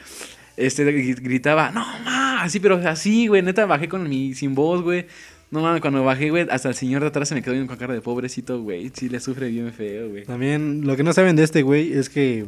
[0.56, 4.82] Este, gri- gritaba, no mames, así, pero así, güey, neta, bajé con mi, sin voz,
[4.82, 5.06] güey.
[5.50, 7.76] No mames, cuando bajé, güey, hasta el señor de atrás se me quedó bien con
[7.76, 8.90] cara de pobrecito, güey.
[8.94, 10.24] Sí, le sufre bien feo, güey.
[10.24, 12.46] También, lo que no saben de este güey es que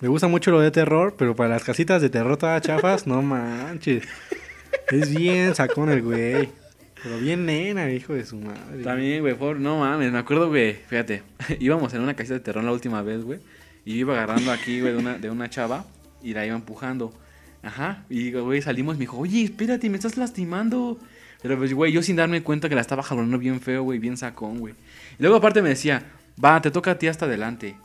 [0.00, 3.20] me gusta mucho lo de terror, pero para las casitas de terror todas chafas, no
[3.22, 4.04] manches.
[4.90, 6.48] Es bien sacón el güey.
[7.02, 8.82] Pero bien nena, hijo de su madre.
[8.82, 11.22] También, güey, por, no mames, me acuerdo, güey, fíjate,
[11.60, 13.38] íbamos en una casita de terror la última vez, güey,
[13.84, 15.84] y yo iba agarrando aquí, güey, de una, de una chava,
[16.22, 17.12] y la iba empujando.
[17.62, 20.98] Ajá, y güey, salimos y me dijo, oye, espérate, me estás lastimando.
[21.42, 24.16] Pero pues, güey, yo sin darme cuenta que la estaba jalando bien feo, güey, bien
[24.16, 24.74] sacón, güey.
[25.18, 26.04] Y luego aparte me decía,
[26.42, 27.76] va, te toca a ti hasta adelante.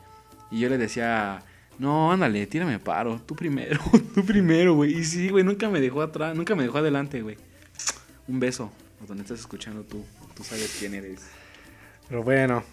[0.51, 1.41] Y yo le decía,
[1.79, 3.81] no, ándale, tírame paro, tú primero,
[4.15, 4.99] tú primero, güey.
[4.99, 7.37] Y sí, güey, nunca me dejó atrás, nunca me dejó adelante, güey.
[8.27, 8.71] Un beso,
[9.07, 10.03] donde estás escuchando tú,
[10.35, 11.21] tú sabes quién eres.
[12.07, 12.63] Pero bueno,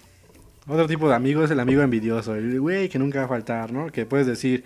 [0.67, 3.73] otro tipo de amigo es el amigo envidioso, el güey que nunca va a faltar,
[3.73, 3.91] ¿no?
[3.91, 4.65] Que puedes decir,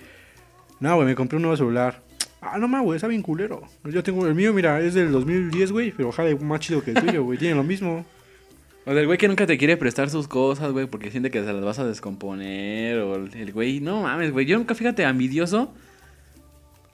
[0.80, 2.02] no, güey, me compré un nuevo celular.
[2.46, 3.62] Ah, no más, güey, está bien culero.
[3.84, 7.00] Yo tengo el mío, mira, es del 2010, güey, pero ojalá más chido que el
[7.00, 8.04] tuyo, güey, tiene lo mismo.
[8.86, 11.52] O del güey que nunca te quiere prestar sus cosas, güey, porque siente que se
[11.52, 12.98] las vas a descomponer.
[12.98, 14.44] O el el güey, no mames, güey.
[14.44, 15.72] Yo nunca, fíjate, envidioso.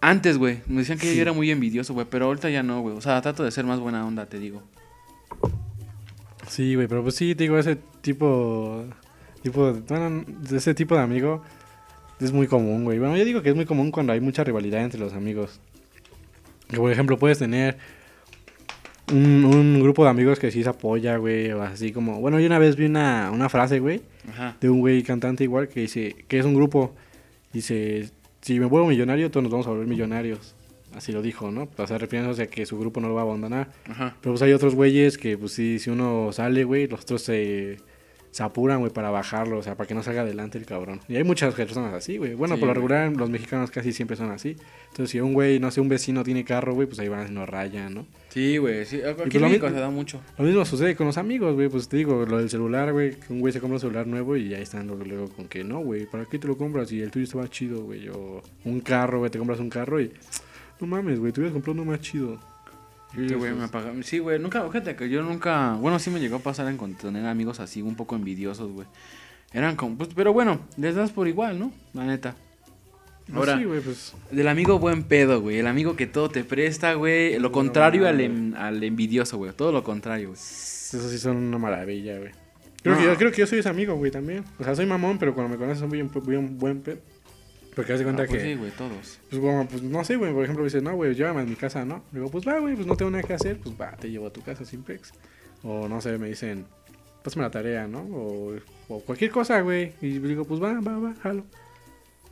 [0.01, 0.61] Antes, güey.
[0.69, 2.07] Me decían que yo era muy envidioso, güey.
[2.09, 2.97] Pero ahorita ya no, güey.
[2.97, 4.63] O sea, trato de ser más buena onda, te digo.
[6.47, 8.85] Sí, güey, pero pues sí, te digo, ese tipo,
[9.43, 11.43] tipo, bueno, ese tipo de amigo
[12.21, 12.99] es muy común, güey.
[12.99, 15.61] Bueno, yo digo que es muy común cuando hay mucha rivalidad entre los amigos.
[16.69, 17.79] Que, por ejemplo, puedes tener
[19.13, 22.21] un, un grupo de amigos que sí se apoya, güey, o así como...
[22.21, 24.57] Bueno, yo una vez vi una, una frase, güey, Ajá.
[24.61, 26.95] de un güey cantante igual que dice, que es un grupo,
[27.53, 30.55] dice, si me vuelvo millonario, todos nos vamos a volver millonarios.
[30.95, 31.69] Así lo dijo, ¿no?
[31.77, 33.69] O sea, refiriéndose a que su grupo no lo va a abandonar.
[33.89, 34.17] Ajá.
[34.21, 37.79] Pero pues hay otros güeyes que, pues sí, si uno sale, güey, los otros se,
[38.31, 41.01] se apuran, güey, para bajarlo, o sea, para que no salga adelante el cabrón.
[41.09, 42.35] Y hay muchas personas así, güey.
[42.35, 44.57] Bueno, Sí, por lo regular, los mexicanos casi siempre son así.
[44.91, 47.49] Entonces, si un güey, no sé, un vecino tiene carro, güey, pues ahí van nos
[47.49, 48.07] rayan, ¿no?
[48.29, 48.85] Sí, güey.
[48.87, 49.03] Sí.
[49.03, 50.21] Aquí pues en lo México se da mucho.
[50.39, 53.33] Lo mismo sucede con los amigos, güey, pues te digo, lo del celular, güey, que
[53.33, 55.81] un güey se compra un celular nuevo y ahí están luego, luego con que no,
[55.81, 56.93] güey, ¿para qué te lo compras?
[56.93, 60.13] Y el tuyo estaba chido, güey, o un carro, güey, te compras un carro y
[60.81, 62.39] no mames, güey, tú hubieras comprado uno más chido.
[63.15, 65.75] Sí, güey, me Sí, güey, nunca, fíjate que yo nunca.
[65.75, 68.87] Bueno, sí me llegó a pasar en con- tener amigos así, un poco envidiosos, güey.
[69.53, 69.97] Eran como.
[69.97, 71.73] Pues, pero bueno, les das por igual, ¿no?
[71.93, 72.37] La neta.
[73.35, 75.59] Ahora, sí, güey, pues del amigo buen pedo, güey.
[75.59, 77.39] El amigo que todo te presta, güey.
[77.39, 79.53] Lo contrario al, en- al envidioso, güey.
[79.53, 80.39] Todo lo contrario, güey.
[80.41, 82.31] Esos sí son una maravilla, güey.
[82.83, 84.43] Creo, que yo, creo que yo soy ese amigo, güey, también.
[84.59, 86.99] O sea, soy mamón, pero cuando me conoces soy muy, muy un buen pedo.
[87.81, 89.19] Porque hace cuenta Ah, pues que, sí, güey, todos.
[89.31, 91.85] pues, como, pues no sé, güey, por ejemplo, dices, no, güey, llévame a mi casa,
[91.85, 92.05] ¿no?
[92.13, 94.33] Digo, pues va, güey, pues no tengo nada que hacer, pues va, te llevo a
[94.33, 95.13] tu casa sin pex.
[95.63, 96.67] O no sé, me dicen,
[97.23, 98.01] pásame la tarea, ¿no?
[98.01, 98.55] O,
[98.89, 99.93] o cualquier cosa, güey.
[100.03, 101.45] Y digo, pues va, va, va, jalo.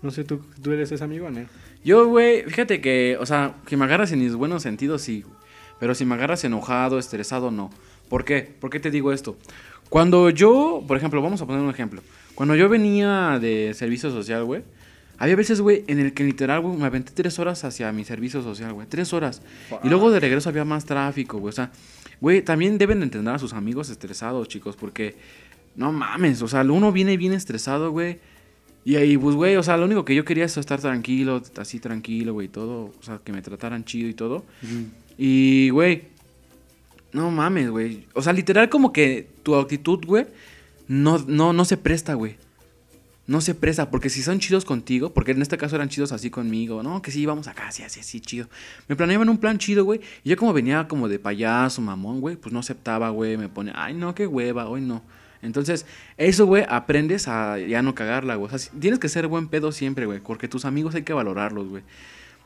[0.02, 1.46] No sé, ¿tú, tú eres ese amigo, ¿no?
[1.84, 5.24] Yo, güey, fíjate que, o sea, que me agarras en mis buenos sentidos, sí.
[5.80, 7.70] Pero si me agarras enojado, estresado, no.
[8.08, 8.42] ¿Por qué?
[8.60, 9.36] ¿Por qué te digo esto?
[9.88, 12.02] Cuando yo, por ejemplo, vamos a poner un ejemplo.
[12.34, 14.62] Cuando yo venía de servicio social, güey,
[15.18, 18.42] había veces, güey, en el que literal, güey, me aventé tres horas hacia mi servicio
[18.42, 18.86] social, güey.
[18.86, 19.42] Tres horas.
[19.82, 21.50] Y luego de regreso había más tráfico, güey.
[21.50, 21.72] O sea,
[22.20, 25.16] güey, también deben de entender a sus amigos estresados, chicos, porque
[25.74, 28.18] no mames, o sea, uno viene bien estresado, güey.
[28.84, 31.80] Y ahí, pues, güey, o sea, lo único que yo quería es estar tranquilo, así
[31.80, 32.92] tranquilo, güey, todo.
[32.98, 34.44] O sea, que me trataran chido y todo.
[35.18, 36.04] Y, güey,
[37.12, 38.06] no mames, güey.
[38.14, 40.26] O sea, literal como que tu actitud, güey,
[40.86, 42.36] no, no, no se presta, güey.
[43.28, 46.30] No se presta, porque si son chidos contigo, porque en este caso eran chidos así
[46.30, 48.48] conmigo, no, que sí, vamos acá, así, así, así, chido.
[48.88, 52.36] Me planeaban un plan chido, güey, y yo como venía como de payaso, mamón, güey,
[52.36, 55.02] pues no aceptaba, güey, me pone, ay, no, qué hueva, hoy no.
[55.42, 55.86] Entonces,
[56.16, 58.52] eso, güey, aprendes a ya no cagarla, güey.
[58.52, 61.68] O sea, tienes que ser buen pedo siempre, güey, porque tus amigos hay que valorarlos,
[61.68, 61.82] güey.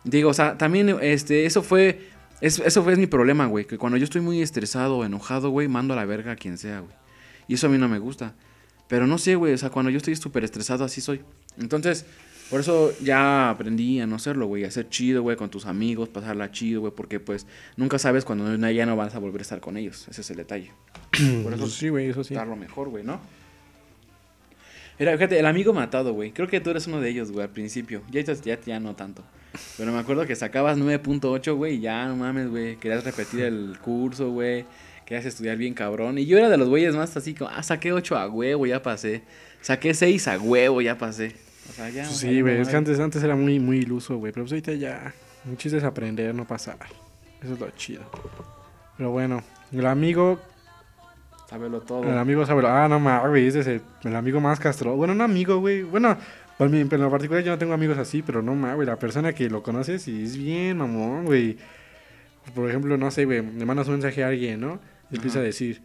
[0.05, 2.09] Digo, o sea, también, este, eso fue,
[2.41, 5.69] es- eso fue mi problema, güey, que cuando yo estoy muy estresado o enojado, güey,
[5.69, 6.93] mando a la verga a quien sea, güey.
[7.47, 8.35] Y eso a mí no me gusta.
[8.89, 11.21] Pero no sé, güey, o sea, cuando yo estoy súper estresado, así soy.
[11.59, 12.05] Entonces,
[12.51, 16.11] por eso ya aprendí a no hacerlo, güey, a ser chido, güey, con tus amigos,
[16.11, 19.61] pasarla chido, güey, porque pues nunca sabes cuando ya no vas a volver a estar
[19.61, 20.07] con ellos.
[20.11, 20.71] Ese es el detalle.
[21.43, 22.35] Por eso sí, güey, eso sí.
[22.35, 23.21] dar lo mejor, güey, ¿no?
[24.99, 26.33] Mira, fíjate, el amigo matado, güey.
[26.33, 28.03] Creo que tú eres uno de ellos, güey, al principio.
[28.11, 29.25] Ya, ya, ya, ya no tanto.
[29.79, 32.77] Pero me acuerdo que sacabas 9.8, güey, y ya, no mames, güey.
[32.77, 34.67] Querías repetir el curso, güey.
[35.13, 36.17] Querías estudiar bien cabrón.
[36.17, 38.83] Y yo era de los güeyes más así como, ah, saqué 8 a huevo, ya
[38.83, 39.21] pasé.
[39.61, 41.35] Saqué 6 a huevo, ya pasé.
[41.69, 42.05] O sea, ya.
[42.05, 44.73] Pues sí, güey, es que antes, antes era muy, muy iluso, güey, pero pues ahorita
[44.73, 45.13] ya,
[45.45, 46.79] un chiste es aprender, no pasar.
[47.43, 48.05] Eso es lo chido.
[48.97, 50.41] Pero bueno, el amigo,
[51.47, 52.05] Sábelo todo.
[52.05, 54.97] el amigo sabe, ah, no mames, güey, ese es el, el amigo más castro.
[54.97, 56.17] Bueno, un amigo, güey, bueno,
[56.59, 58.97] mí, pero en lo particular yo no tengo amigos así, pero no mames, güey, la
[58.97, 61.59] persona que lo conoces y es bien, mamón, güey.
[62.55, 64.81] Por ejemplo, no sé, güey, le mandas un mensaje a alguien, ¿no?
[65.13, 65.81] Empieza a decir,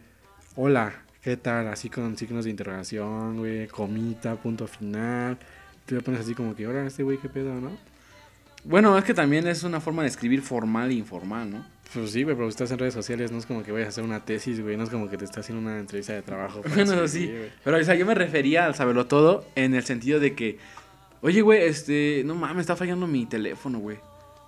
[0.56, 1.68] hola, ¿qué tal?
[1.68, 5.38] Así con signos de interrogación, güey, comita, punto final.
[5.86, 7.70] Tú le pones así como que, hola, este güey, ¿qué pedo, no?
[8.64, 11.66] Bueno, es que también es una forma de escribir formal e informal, ¿no?
[11.94, 13.88] Pues sí, güey, pero si estás en redes sociales, no es como que vayas a
[13.90, 16.62] hacer una tesis, güey, no es como que te estás haciendo una entrevista de trabajo.
[16.74, 17.26] Bueno, eso sí.
[17.26, 17.50] güey.
[17.64, 20.58] Pero, o sea, yo me refería al saberlo todo en el sentido de que
[21.20, 23.98] Oye, güey, este, no mames, está fallando mi teléfono, güey.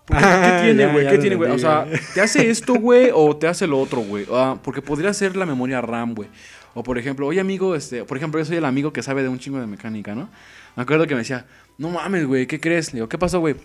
[0.06, 1.08] ¿Qué Ah, tiene, güey?
[1.08, 1.50] ¿Qué tiene, güey?
[1.52, 4.26] O sea, ¿te hace esto, güey, o te hace lo otro, güey?
[4.32, 6.28] Ah, porque podría ser la memoria RAM, güey.
[6.74, 9.28] O por ejemplo, oye, amigo, este, por ejemplo, yo soy el amigo que sabe de
[9.28, 10.28] un chingo de mecánica, ¿no?
[10.76, 11.46] Me acuerdo que me decía,
[11.78, 12.92] no mames, güey, ¿qué crees?
[12.92, 13.56] Le digo, ¿qué pasó, güey?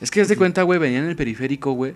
[0.00, 1.94] Es que, haz de cuenta, güey, venía en el periférico, güey.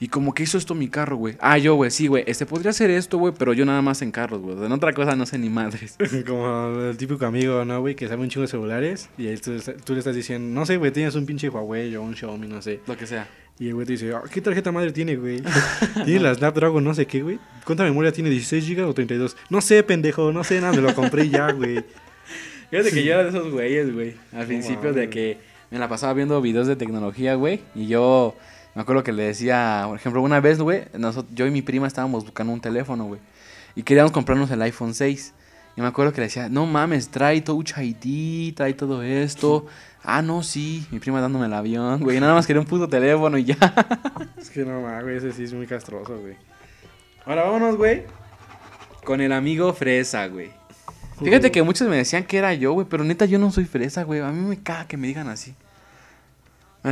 [0.00, 1.36] Y como que hizo esto mi carro, güey.
[1.40, 2.22] Ah, yo, güey, sí, güey.
[2.26, 4.64] Este podría ser esto, güey, pero yo nada más en carros, güey.
[4.64, 5.96] En otra cosa no sé ni madres.
[6.26, 7.96] Como el típico amigo, ¿no, güey?
[7.96, 9.08] Que sabe un chingo de celulares.
[9.18, 9.52] Y ahí tú,
[9.84, 12.62] tú le estás diciendo, no sé, güey, tienes un pinche Huawei o un Xiaomi, no
[12.62, 12.80] sé.
[12.86, 13.26] Lo que sea.
[13.58, 15.42] Y el güey te dice, "Ah, ¿qué tarjeta madre tiene, güey?
[16.04, 17.40] Tiene la Snapdragon, no sé qué, güey.
[17.64, 18.30] ¿Cuánta memoria tiene?
[18.30, 19.36] ¿16 GB o 32?
[19.50, 21.84] No sé, pendejo, no sé, nada, me lo compré ya, güey.
[22.70, 24.14] Fíjate que yo era de esos güeyes, güey.
[24.32, 25.38] Al principio de que
[25.72, 27.60] me la pasaba viendo videos de tecnología, güey.
[27.74, 28.36] Y yo
[28.78, 30.84] me acuerdo que le decía, por ejemplo, una vez, güey,
[31.34, 33.18] yo y mi prima estábamos buscando un teléfono, güey.
[33.74, 35.34] Y queríamos comprarnos el iPhone 6.
[35.76, 39.66] Y me acuerdo que le decía, no mames, trae Touch ID, trae todo esto.
[40.04, 40.86] Ah, no, sí.
[40.92, 42.20] Mi prima dándome el avión, güey.
[42.20, 43.56] Nada más quería un puto teléfono y ya.
[44.38, 46.36] Es que no, mames, güey, ese sí es muy castroso, güey.
[47.26, 48.04] Ahora vámonos, güey.
[49.04, 50.52] Con el amigo fresa, güey.
[51.18, 54.04] Fíjate que muchos me decían que era yo, güey, pero neta yo no soy fresa,
[54.04, 54.20] güey.
[54.20, 55.56] A mí me caga que me digan así.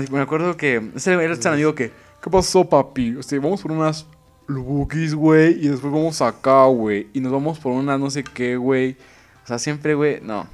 [0.02, 1.90] Me me acuerdo que ese era este amigo que,
[2.22, 3.16] ¿qué pasó, papi?
[3.16, 4.06] O sea, vamos por unas
[4.46, 8.56] lubukis, güey, y después vamos acá, güey, y nos vamos por unas no sé qué,
[8.56, 8.96] güey.
[9.44, 10.46] O sea, siempre, güey, no.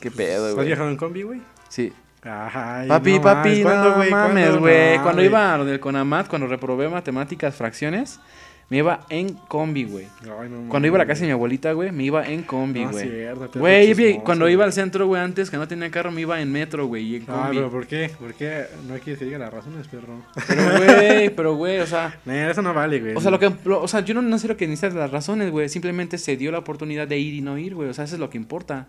[0.00, 0.66] Qué pedo, ¿Has güey.
[0.66, 1.40] viajado en combi, güey?
[1.68, 1.92] Sí.
[2.22, 4.10] Ay, Papi, no papi, mames, ¿cuándo, no güey?
[4.10, 4.98] mames, güey.
[4.98, 8.18] Cuando iba del Conamat, cuando reprobé matemáticas, fracciones,
[8.68, 10.08] me iba en combi, güey.
[10.24, 12.90] No Cuando iba a la casa de mi abuelita, güey, me iba en combi, No,
[12.90, 13.26] güey.
[13.54, 16.86] Güey, cuando iba al centro, güey, antes que no tenía carro, me iba en metro,
[16.86, 17.56] güey, y en Ah, combi.
[17.58, 18.10] pero ¿por qué?
[18.18, 20.20] ¿Por qué no quieres que diga las razones, perro?
[20.48, 22.18] Pero, güey, pero, güey, o sea...
[22.24, 23.14] Nah, eso no vale, güey.
[23.14, 25.10] O sea, lo que, lo- o sea, yo no, no sé lo que necesitas las
[25.12, 25.68] razones, güey.
[25.68, 27.88] Simplemente se dio la oportunidad de ir y no ir, güey.
[27.88, 28.88] O sea, eso es lo que importa.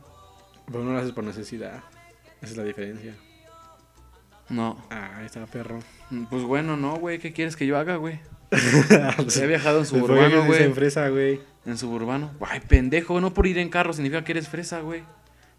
[0.66, 1.84] Pero no lo haces por necesidad.
[2.42, 3.14] Esa es la diferencia.
[4.50, 4.78] No.
[4.90, 5.80] Ah, ahí está, perro.
[6.10, 7.20] Mm, Pues bueno, no, güey.
[7.20, 8.20] ¿Qué quieres que yo haga, güey?
[8.50, 10.64] Pues, He viajado en ¿por qué suburbano, güey.
[10.64, 11.40] en fresa, güey?
[11.66, 12.32] En suburbano.
[12.42, 15.04] Ay, pendejo, no por ir en carro significa que eres fresa, güey.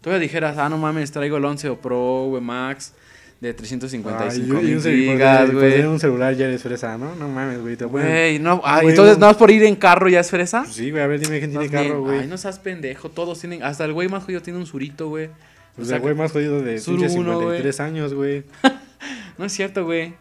[0.01, 2.93] Todavía dijeras, ah, no mames, traigo el 11 o Pro, güey, Max,
[3.41, 5.81] de 355 Ay, y un gigas, güey.
[5.81, 7.15] un celular ya eres fresa, ¿no?
[7.15, 8.39] No mames, güey.
[8.39, 10.63] No, ah, entonces nada más por ir en carro ya es fresa.
[10.63, 12.19] Pues sí, güey, a ver, dime quién tiene carro, güey.
[12.19, 15.29] Ay, no seas pendejo, todos tienen, hasta el güey más jodido tiene un surito, güey.
[15.75, 18.43] Pues O sea, el güey más jodido de Sur pinche uno, 53 años, güey.
[19.37, 20.13] No es cierto, güey.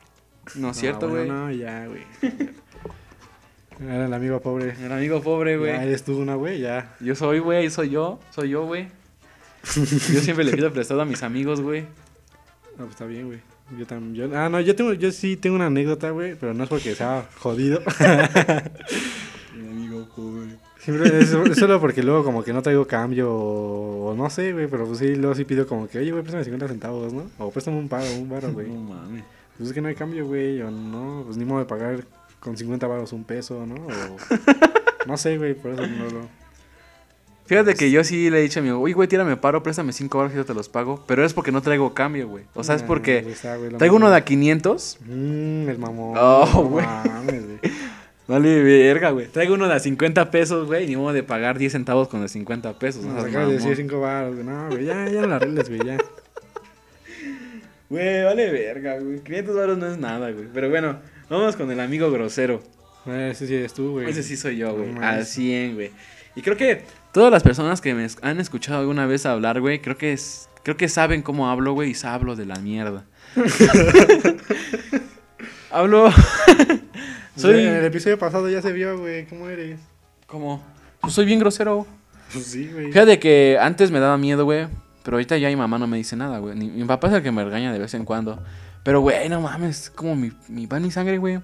[0.56, 1.26] No es cierto, güey.
[1.26, 2.02] bueno, No, ya, güey.
[3.80, 4.74] Era el amigo pobre.
[4.84, 5.70] El amigo pobre, Ya güey.
[5.70, 6.96] eres tú una, güey, ya.
[7.00, 8.88] Yo soy, güey, soy yo, soy yo, güey.
[9.74, 11.82] Yo siempre le pido prestado a mis amigos, güey.
[12.76, 13.40] No, pues está bien, güey.
[13.78, 14.34] Yo también.
[14.34, 17.26] ah, no, yo tengo, yo sí tengo una anécdota, güey, pero no es porque sea
[17.38, 17.82] jodido.
[19.54, 20.56] Mi amigo pobre.
[20.78, 24.52] Siempre es, es solo porque luego como que no traigo cambio o, o no sé,
[24.52, 27.24] güey, pero pues sí, luego sí pido como que, oye, güey, préstame 50 centavos, ¿no?
[27.38, 28.68] O préstame un paro, un baro, güey.
[28.68, 29.24] No mames.
[29.58, 32.04] Pues es que no hay cambio, güey, o no, pues ni modo de pagar
[32.38, 33.74] con 50 baros un peso, ¿no?
[33.74, 34.16] O
[35.06, 36.28] no sé, güey, por eso no lo...
[37.46, 39.92] Fíjate que yo sí le he dicho a mi amigo, oye, güey, tírame paro, préstame
[39.92, 41.02] 5 baros y yo te los pago.
[41.06, 42.44] Pero es porque no traigo cambio, güey.
[42.54, 44.98] O sea, es porque pues está, güey, lo traigo uno de a 500.
[45.06, 46.14] Mmm, el mamón.
[46.18, 46.86] Oh, no güey.
[46.86, 47.58] mames, güey.
[48.28, 49.28] Vale, verga, güey.
[49.28, 50.86] Traigo uno de a 50 pesos, güey.
[50.86, 53.02] Ni modo de pagar 10 centavos con de 50 pesos.
[53.06, 53.88] No, seas acabas de decir mamón.
[53.88, 54.46] 5 baros, güey.
[54.46, 55.96] No, güey, ya, ya no la arregles, güey, ya.
[57.90, 59.20] Güey, vale verga, güey.
[59.20, 60.46] 500 baros no es nada, güey.
[60.52, 62.62] Pero bueno, vamos con el amigo grosero.
[63.06, 64.10] Eh, Ese sí eres tú, güey.
[64.10, 64.92] Ese sí soy yo, güey.
[64.92, 65.28] No Al mames.
[65.28, 65.90] 100, güey.
[66.34, 69.96] Y creo que todas las personas que me han escuchado alguna vez hablar, güey, creo
[69.96, 73.04] que es, creo que saben cómo hablo, güey, y hablo de la mierda.
[75.70, 76.10] hablo.
[77.36, 77.66] Soy...
[77.66, 79.26] En el episodio pasado ya se vio, güey.
[79.26, 79.78] ¿Cómo eres?
[80.26, 80.62] como.
[81.00, 81.86] Pues soy bien grosero.
[82.32, 82.88] Pues sí, güey.
[82.88, 84.66] Fíjate que antes me daba miedo, güey.
[85.08, 86.54] Pero ahorita ya mi mamá no me dice nada, güey.
[86.54, 88.42] Ni- Mi papá es el que me regaña de vez en cuando.
[88.82, 91.40] Pero, güey, no mames, es como mi, mi pan y sangre, güey.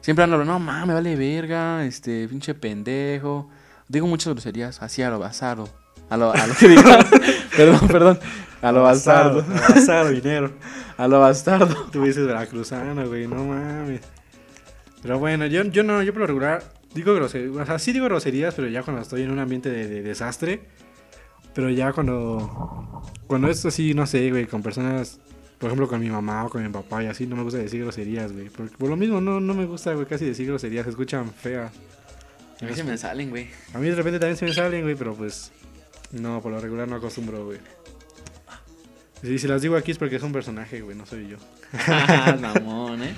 [0.00, 3.50] Siempre ando, no mames, vale verga, este, pinche pendejo.
[3.88, 5.68] Digo muchas groserías, así a lo bastardo.
[6.08, 6.82] A lo, a lo que digo.
[7.56, 8.18] perdón, perdón.
[8.62, 9.44] A lo bastardo.
[9.44, 10.52] Bastardo, dinero.
[10.96, 11.74] A lo bastardo.
[11.90, 13.26] Tú dices veracruzano, güey.
[13.26, 14.02] No mames.
[15.02, 16.62] Pero bueno, yo, yo no, yo por lo regular
[16.94, 17.56] digo groserías.
[17.56, 20.62] O sea, sí digo groserías, pero ya cuando estoy en un ambiente de, de desastre.
[21.54, 23.02] Pero ya cuando.
[23.26, 25.20] Cuando es así, no sé, güey, con personas.
[25.58, 27.82] Por ejemplo, con mi mamá o con mi papá y así, no me gusta decir
[27.82, 28.50] groserías, güey.
[28.50, 30.84] Por lo mismo no, no me gusta, güey, casi decir groserías.
[30.84, 31.72] Se escuchan feas.
[32.60, 33.48] A mí se me salen, güey.
[33.72, 35.52] A mí de repente también se me salen, güey, pero pues.
[36.12, 37.58] No, por lo regular no acostumbro, güey.
[39.22, 41.38] Sí, si las digo aquí es porque es un personaje, güey, no soy yo.
[42.40, 43.14] Mamón, eh.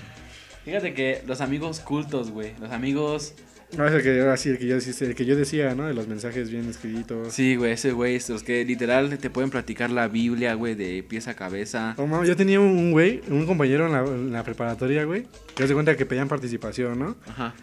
[0.64, 2.54] Fíjate que los amigos cultos, güey.
[2.60, 3.34] Los amigos
[3.76, 5.86] No, es el que, el que, yo, el que yo decía, ¿no?
[5.86, 7.32] De los mensajes bien escritos.
[7.32, 11.26] Sí, güey, ese güey, los que literal te pueden platicar la Biblia, güey, de pies
[11.28, 11.94] a cabeza.
[11.98, 15.66] Oh, mames, yo tenía un güey, un compañero en la, en la preparatoria, güey, que
[15.66, 17.16] se cuenta que pedían participación, ¿no?
[17.26, 17.54] Ajá.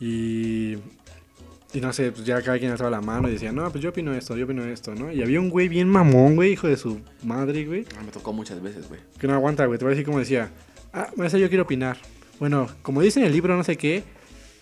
[0.00, 0.72] Y,
[1.72, 3.90] y no sé, pues ya cada quien alzaba la mano y decía, no, pues yo
[3.90, 5.12] opino esto, yo opino esto, ¿no?
[5.12, 8.32] Y había un güey bien mamón, güey, hijo de su madre, güey, Ah, Me tocó
[8.32, 9.00] muchas veces, güey.
[9.18, 9.78] que no aguanta, güey.
[9.78, 10.50] Te voy a decir como decía,
[10.92, 11.96] ah, maestra, yo quiero opinar.
[12.40, 14.02] Bueno, como dice en el libro, no sé qué,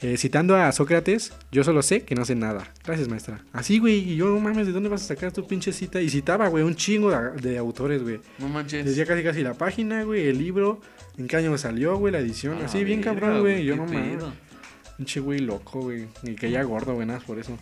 [0.02, 2.72] eh, citando a Sócrates, yo solo sé que no sé nada.
[2.84, 3.40] Gracias, maestra.
[3.52, 6.00] Así, güey, y yo, no mames, ¿de dónde vas a sacar tu pinche cita?
[6.00, 8.20] Y citaba, güey, un chingo de, de autores, güey.
[8.38, 8.84] No manches.
[8.84, 10.80] Decía casi casi la página, güey, el libro,
[11.16, 12.58] en qué año salió, güey, la edición.
[12.60, 13.64] Ah, así, bien verga, cabrón, güey.
[13.64, 14.24] Yo no mames.
[14.96, 16.08] Pinche güey loco, güey.
[16.22, 17.56] Y que ya gordo, güey, nada por eso.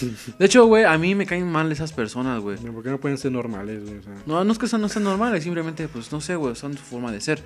[0.38, 2.56] De hecho, güey, a mí me caen mal esas personas, güey.
[2.56, 3.98] ¿Por qué no pueden ser normales, güey?
[3.98, 6.54] O sea, No, no es que son, no sean normales, simplemente, pues, no sé, güey,
[6.54, 7.42] son su forma de ser.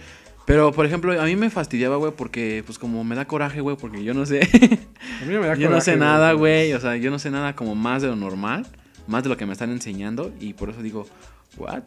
[0.46, 3.76] Pero, por ejemplo, a mí me fastidiaba, güey, porque, pues, como me da coraje, güey,
[3.76, 4.40] porque yo no sé.
[5.22, 6.72] a mí me da yo no sé coraje, nada, güey.
[6.72, 8.64] O sea, yo no sé nada como más de lo normal,
[9.08, 10.32] más de lo que me están enseñando.
[10.40, 11.06] Y por eso digo,
[11.56, 11.82] ¿what?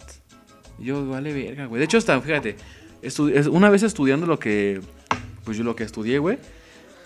[0.77, 1.79] Yo, vale verga, güey.
[1.79, 2.57] De hecho, hasta, fíjate,
[3.49, 4.81] una vez estudiando lo que,
[5.45, 6.37] pues yo lo que estudié, güey.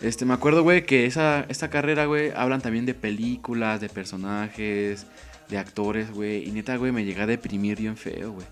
[0.02, 5.06] Este, me acuerdo, güey, que esa, esta carrera, güey, hablan también de películas, de personajes,
[5.50, 6.48] de actores, güey.
[6.48, 8.48] Y neta, güey, me llegué a deprimir bien feo, güey.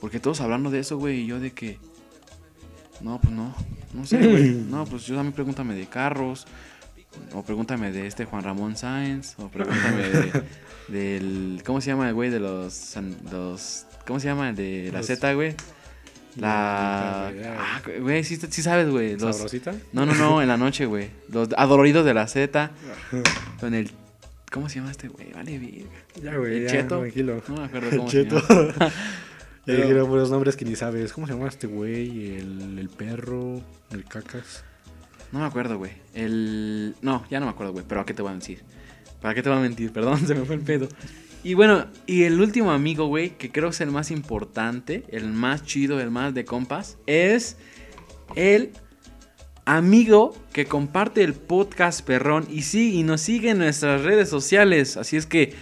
[0.00, 1.78] Porque todos hablando de eso, güey, y yo de que...
[3.00, 3.54] No, pues no.
[3.94, 4.50] No sé, güey.
[4.70, 6.46] No, pues yo mí pregúntame de carros.
[7.32, 9.34] O pregúntame de este Juan Ramón Sáenz.
[9.38, 10.42] O pregúntame de,
[10.88, 11.62] del...
[11.66, 12.94] ¿Cómo se llama el güey de los...
[13.32, 15.54] los ¿Cómo se llama el de la Z, güey?
[16.36, 17.28] La...
[17.28, 19.16] Ah, güey, sí, sí sabes, güey.
[19.18, 19.36] Los...
[19.36, 19.74] ¿Sabrosita?
[19.92, 21.10] No, no, no, en la noche, güey.
[21.28, 22.70] Los adoloridos de la Z.
[23.60, 23.90] Con el...
[24.52, 25.32] ¿Cómo se llama este güey?
[25.32, 25.90] Vale, verga.
[26.22, 27.00] Ya, güey, ¿El ya, Cheto?
[27.00, 27.42] tranquilo.
[27.48, 28.42] No me acuerdo El cómo se Cheto.
[28.48, 28.92] llama.
[29.64, 31.12] Pero- dijeron puros nombres que ni sabes.
[31.12, 32.36] ¿Cómo se llama este güey?
[32.36, 34.64] El, el perro, el cacas.
[35.32, 35.92] No me acuerdo, güey.
[36.14, 36.94] El...
[37.02, 37.84] No, ya no me acuerdo, güey.
[37.86, 38.62] Pero ¿a qué te voy a decir?
[39.20, 39.92] ¿Para qué te voy a mentir?
[39.92, 40.88] Perdón, se me fue el pedo.
[41.42, 45.62] Y bueno, y el último amigo, güey, que creo es el más importante, el más
[45.64, 47.56] chido, el más de compas, es
[48.34, 48.72] el
[49.64, 54.96] amigo que comparte el podcast Perrón y sí, y nos sigue en nuestras redes sociales.
[54.98, 55.54] Así es que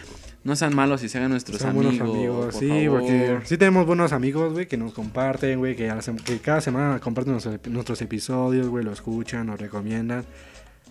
[0.44, 2.16] no sean malos y se hagan nuestros Son buenos amigos.
[2.16, 3.00] amigos, por sí, favor.
[3.00, 5.92] porque sí tenemos buenos amigos, güey, que nos comparten, güey, que,
[6.24, 10.24] que cada semana comparten nuestros, nuestros episodios, güey, lo escuchan, nos recomiendan,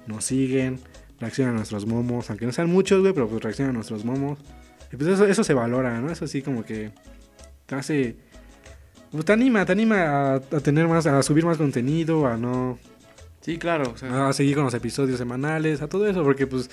[0.05, 0.79] nos siguen,
[1.19, 4.37] reaccionan a nuestros momos, aunque no sean muchos, güey, pero pues reaccionan a nuestros momos.
[4.91, 6.11] Y pues eso, eso se valora, ¿no?
[6.11, 6.91] Eso sí como que
[7.65, 8.15] te hace...
[9.11, 12.77] Pues te anima, te anima a, a tener más, a subir más contenido, a no...
[13.41, 13.91] Sí, claro.
[13.93, 16.69] o sea, a seguir con los episodios semanales, a todo eso, porque pues,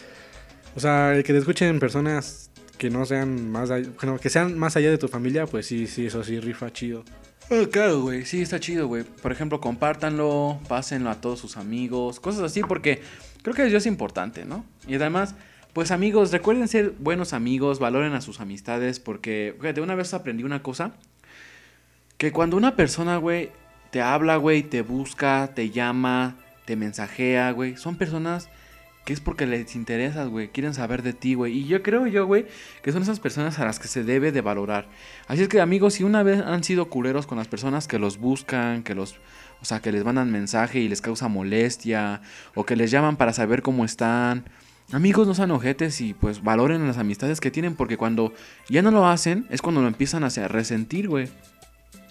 [0.75, 4.59] o sea, el que te escuchen personas que no sean más, all- bueno, que sean
[4.59, 7.05] más allá de tu familia, pues sí, sí, eso sí rifa chido.
[7.51, 8.25] Ah, claro, güey.
[8.25, 9.05] Sí, está chido, güey.
[9.05, 13.03] Por ejemplo, compártanlo, pásenlo a todos sus amigos, cosas así, porque
[13.43, 14.65] creo que eso es importante, ¿no?
[14.89, 15.35] Y además,
[15.75, 20.43] pues amigos, recuerden ser buenos amigos, valoren a sus amistades, porque, fíjate, una vez aprendí
[20.43, 20.93] una cosa,
[22.17, 23.51] que cuando una persona, güey,
[23.91, 28.49] te habla, güey, te busca, te llama, te mensajea, güey, son personas
[29.05, 31.59] que es porque les interesas, güey, quieren saber de ti, güey.
[31.59, 32.47] Y yo creo yo, güey,
[32.83, 34.89] que son esas personas a las que se debe de valorar.
[35.29, 38.19] Así es que, amigos, si una vez han sido culeros con las personas que los
[38.19, 39.17] buscan, que los...
[39.61, 42.21] O sea, que les mandan mensaje y les causa molestia,
[42.55, 44.45] o que les llaman para saber cómo están.
[44.93, 48.35] Amigos, no sean ojetes y pues valoren las amistades que tienen, porque cuando
[48.69, 51.29] ya no lo hacen, es cuando lo empiezan a resentir, güey.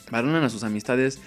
[0.09, 1.19] Valoren a sus amistades.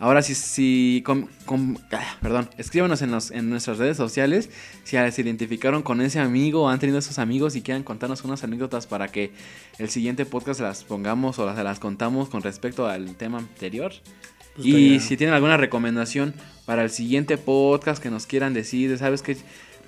[0.00, 4.48] Ahora, si, si com- com- ah, perdón, escríbanos en, los- en nuestras redes sociales
[4.84, 8.44] si se identificaron con ese amigo o han tenido esos amigos y quieran contarnos unas
[8.44, 9.32] anécdotas para que
[9.78, 13.92] el siguiente podcast las pongamos o las, las contamos con respecto al tema anterior.
[14.54, 16.32] Pues y si tienen alguna recomendación
[16.64, 19.36] para el siguiente podcast que nos quieran decir, ¿sabes qué?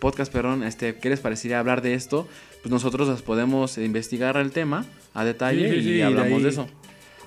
[0.00, 2.26] Podcast, perdón, este, ¿qué les parecería hablar de esto?
[2.62, 6.48] Pues nosotros las podemos investigar el tema a detalle Sí, sí, sí, y hablamos de
[6.48, 6.68] eso.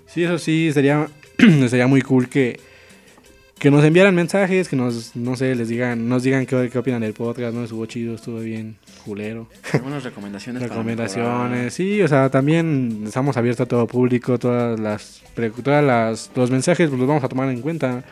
[0.07, 1.07] Sí, eso sí, sería,
[1.69, 2.59] sería muy cool que,
[3.63, 6.99] que nos enviaran mensajes, que nos, no sé, les digan, nos digan qué, qué opinan
[6.99, 7.63] del podcast, ¿no?
[7.63, 9.47] Estuvo chido, estuvo bien, culero.
[9.71, 10.61] Algunas recomendaciones.
[10.61, 11.73] recomendaciones.
[11.73, 15.23] Sí, o sea, también estamos abiertos a todo público, todas las,
[15.63, 18.03] todas las los mensajes pues, los vamos a tomar en cuenta.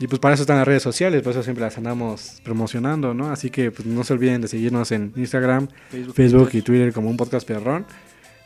[0.00, 3.30] Y pues para eso están las redes sociales, por eso siempre las andamos promocionando, ¿no?
[3.30, 7.10] Así que pues no se olviden de seguirnos en Instagram, Facebook, Facebook y Twitter como
[7.10, 7.84] un podcast perrón.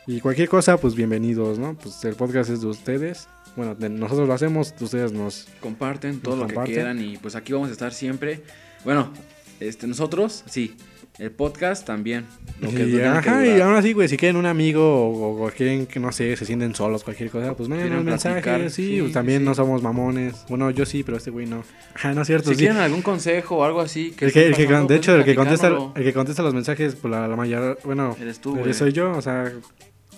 [0.05, 1.75] Y cualquier cosa, pues bienvenidos, ¿no?
[1.75, 3.29] Pues el podcast es de ustedes.
[3.55, 5.47] Bueno, nosotros lo hacemos, ustedes nos...
[5.59, 6.75] comparten todo Nos lo que comparten.
[6.75, 8.41] quieran y pues aquí vamos a estar siempre.
[8.85, 9.11] Bueno,
[9.59, 10.75] este nosotros sí,
[11.17, 12.25] El podcast también.
[12.61, 13.61] Lo Y, que que ajá, y durar.
[13.67, 16.73] aún así, güey, si quieren un amigo o, o quieren que, no sé, se sienten
[16.75, 19.45] solos, cualquier cosa, pues manden un mensaje, sí, sí, pues, también sí.
[19.45, 20.45] no somos mamones.
[20.47, 21.63] Bueno, yo sí, pero este güey no.
[21.93, 22.59] Ajá, no es cierto, Si sí.
[22.61, 24.13] quieren algún consejo o algo así.
[24.19, 26.95] El que, el que- pasando, de hecho, el que, contesta, el que contesta los mensajes,
[26.95, 29.51] pues la, la mayor, bueno, Eres tú, eh, soy yo, o sea,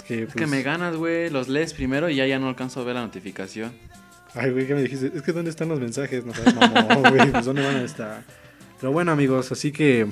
[0.03, 1.29] que, Es que pues- me ganas, güey.
[1.29, 3.71] Los lees primero y ya, ya no alcanzo a ver la notificación.
[4.33, 5.11] Ay, güey, ¿qué me dijiste?
[5.13, 6.25] Es que ¿dónde están los mensajes?
[6.25, 8.23] No sabes, mamón, güey, pues ¿dónde van a estar?
[8.79, 10.07] Pero bueno, amigos, así que,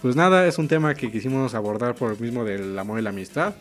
[0.00, 3.10] pues nada, es un tema que quisimos abordar por el mismo del amor y la
[3.10, 3.54] amistad.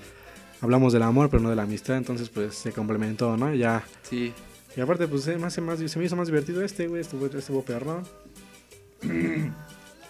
[0.62, 3.54] Hablamos del amor, pero no de la amistad, entonces pues se complementó, ¿no?
[3.54, 3.84] Ya.
[4.04, 4.34] Sí.
[4.76, 7.26] Y aparte, pues se me, hace más, se me hizo más divertido este, güey, estuvo,
[7.28, 8.04] estuvo perrón.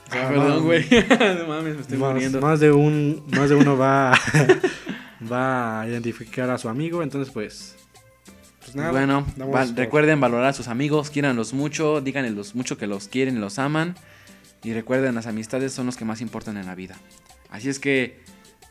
[0.09, 0.85] Ah, perdón, güey.
[1.39, 2.39] no mames, me estoy más, muriendo.
[2.39, 4.17] más de un, más de uno va,
[5.31, 7.75] va a identificar a su amigo, entonces pues,
[8.59, 8.91] pues nada.
[8.91, 12.87] bueno, damos va- por- recuerden valorar a sus amigos, quiéranlos mucho, díganle los mucho que
[12.87, 13.95] los quieren y los aman.
[14.63, 16.95] Y recuerden, las amistades son los que más importan en la vida.
[17.49, 18.19] Así es que,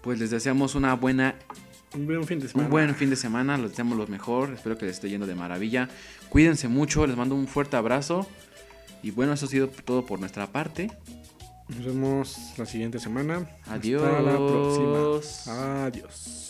[0.03, 1.37] pues les deseamos una buena,
[1.95, 2.67] un buen fin de semana.
[2.67, 5.35] un buen fin de semana, les deseamos lo mejor, espero que les esté yendo de
[5.35, 5.89] maravilla.
[6.29, 8.29] Cuídense mucho, les mando un fuerte abrazo.
[9.03, 10.91] Y bueno, eso ha sido todo por nuestra parte.
[11.69, 13.49] Nos vemos la siguiente semana.
[13.67, 14.03] Adiós.
[14.03, 15.85] Hasta la próxima.
[15.87, 16.46] Adiós.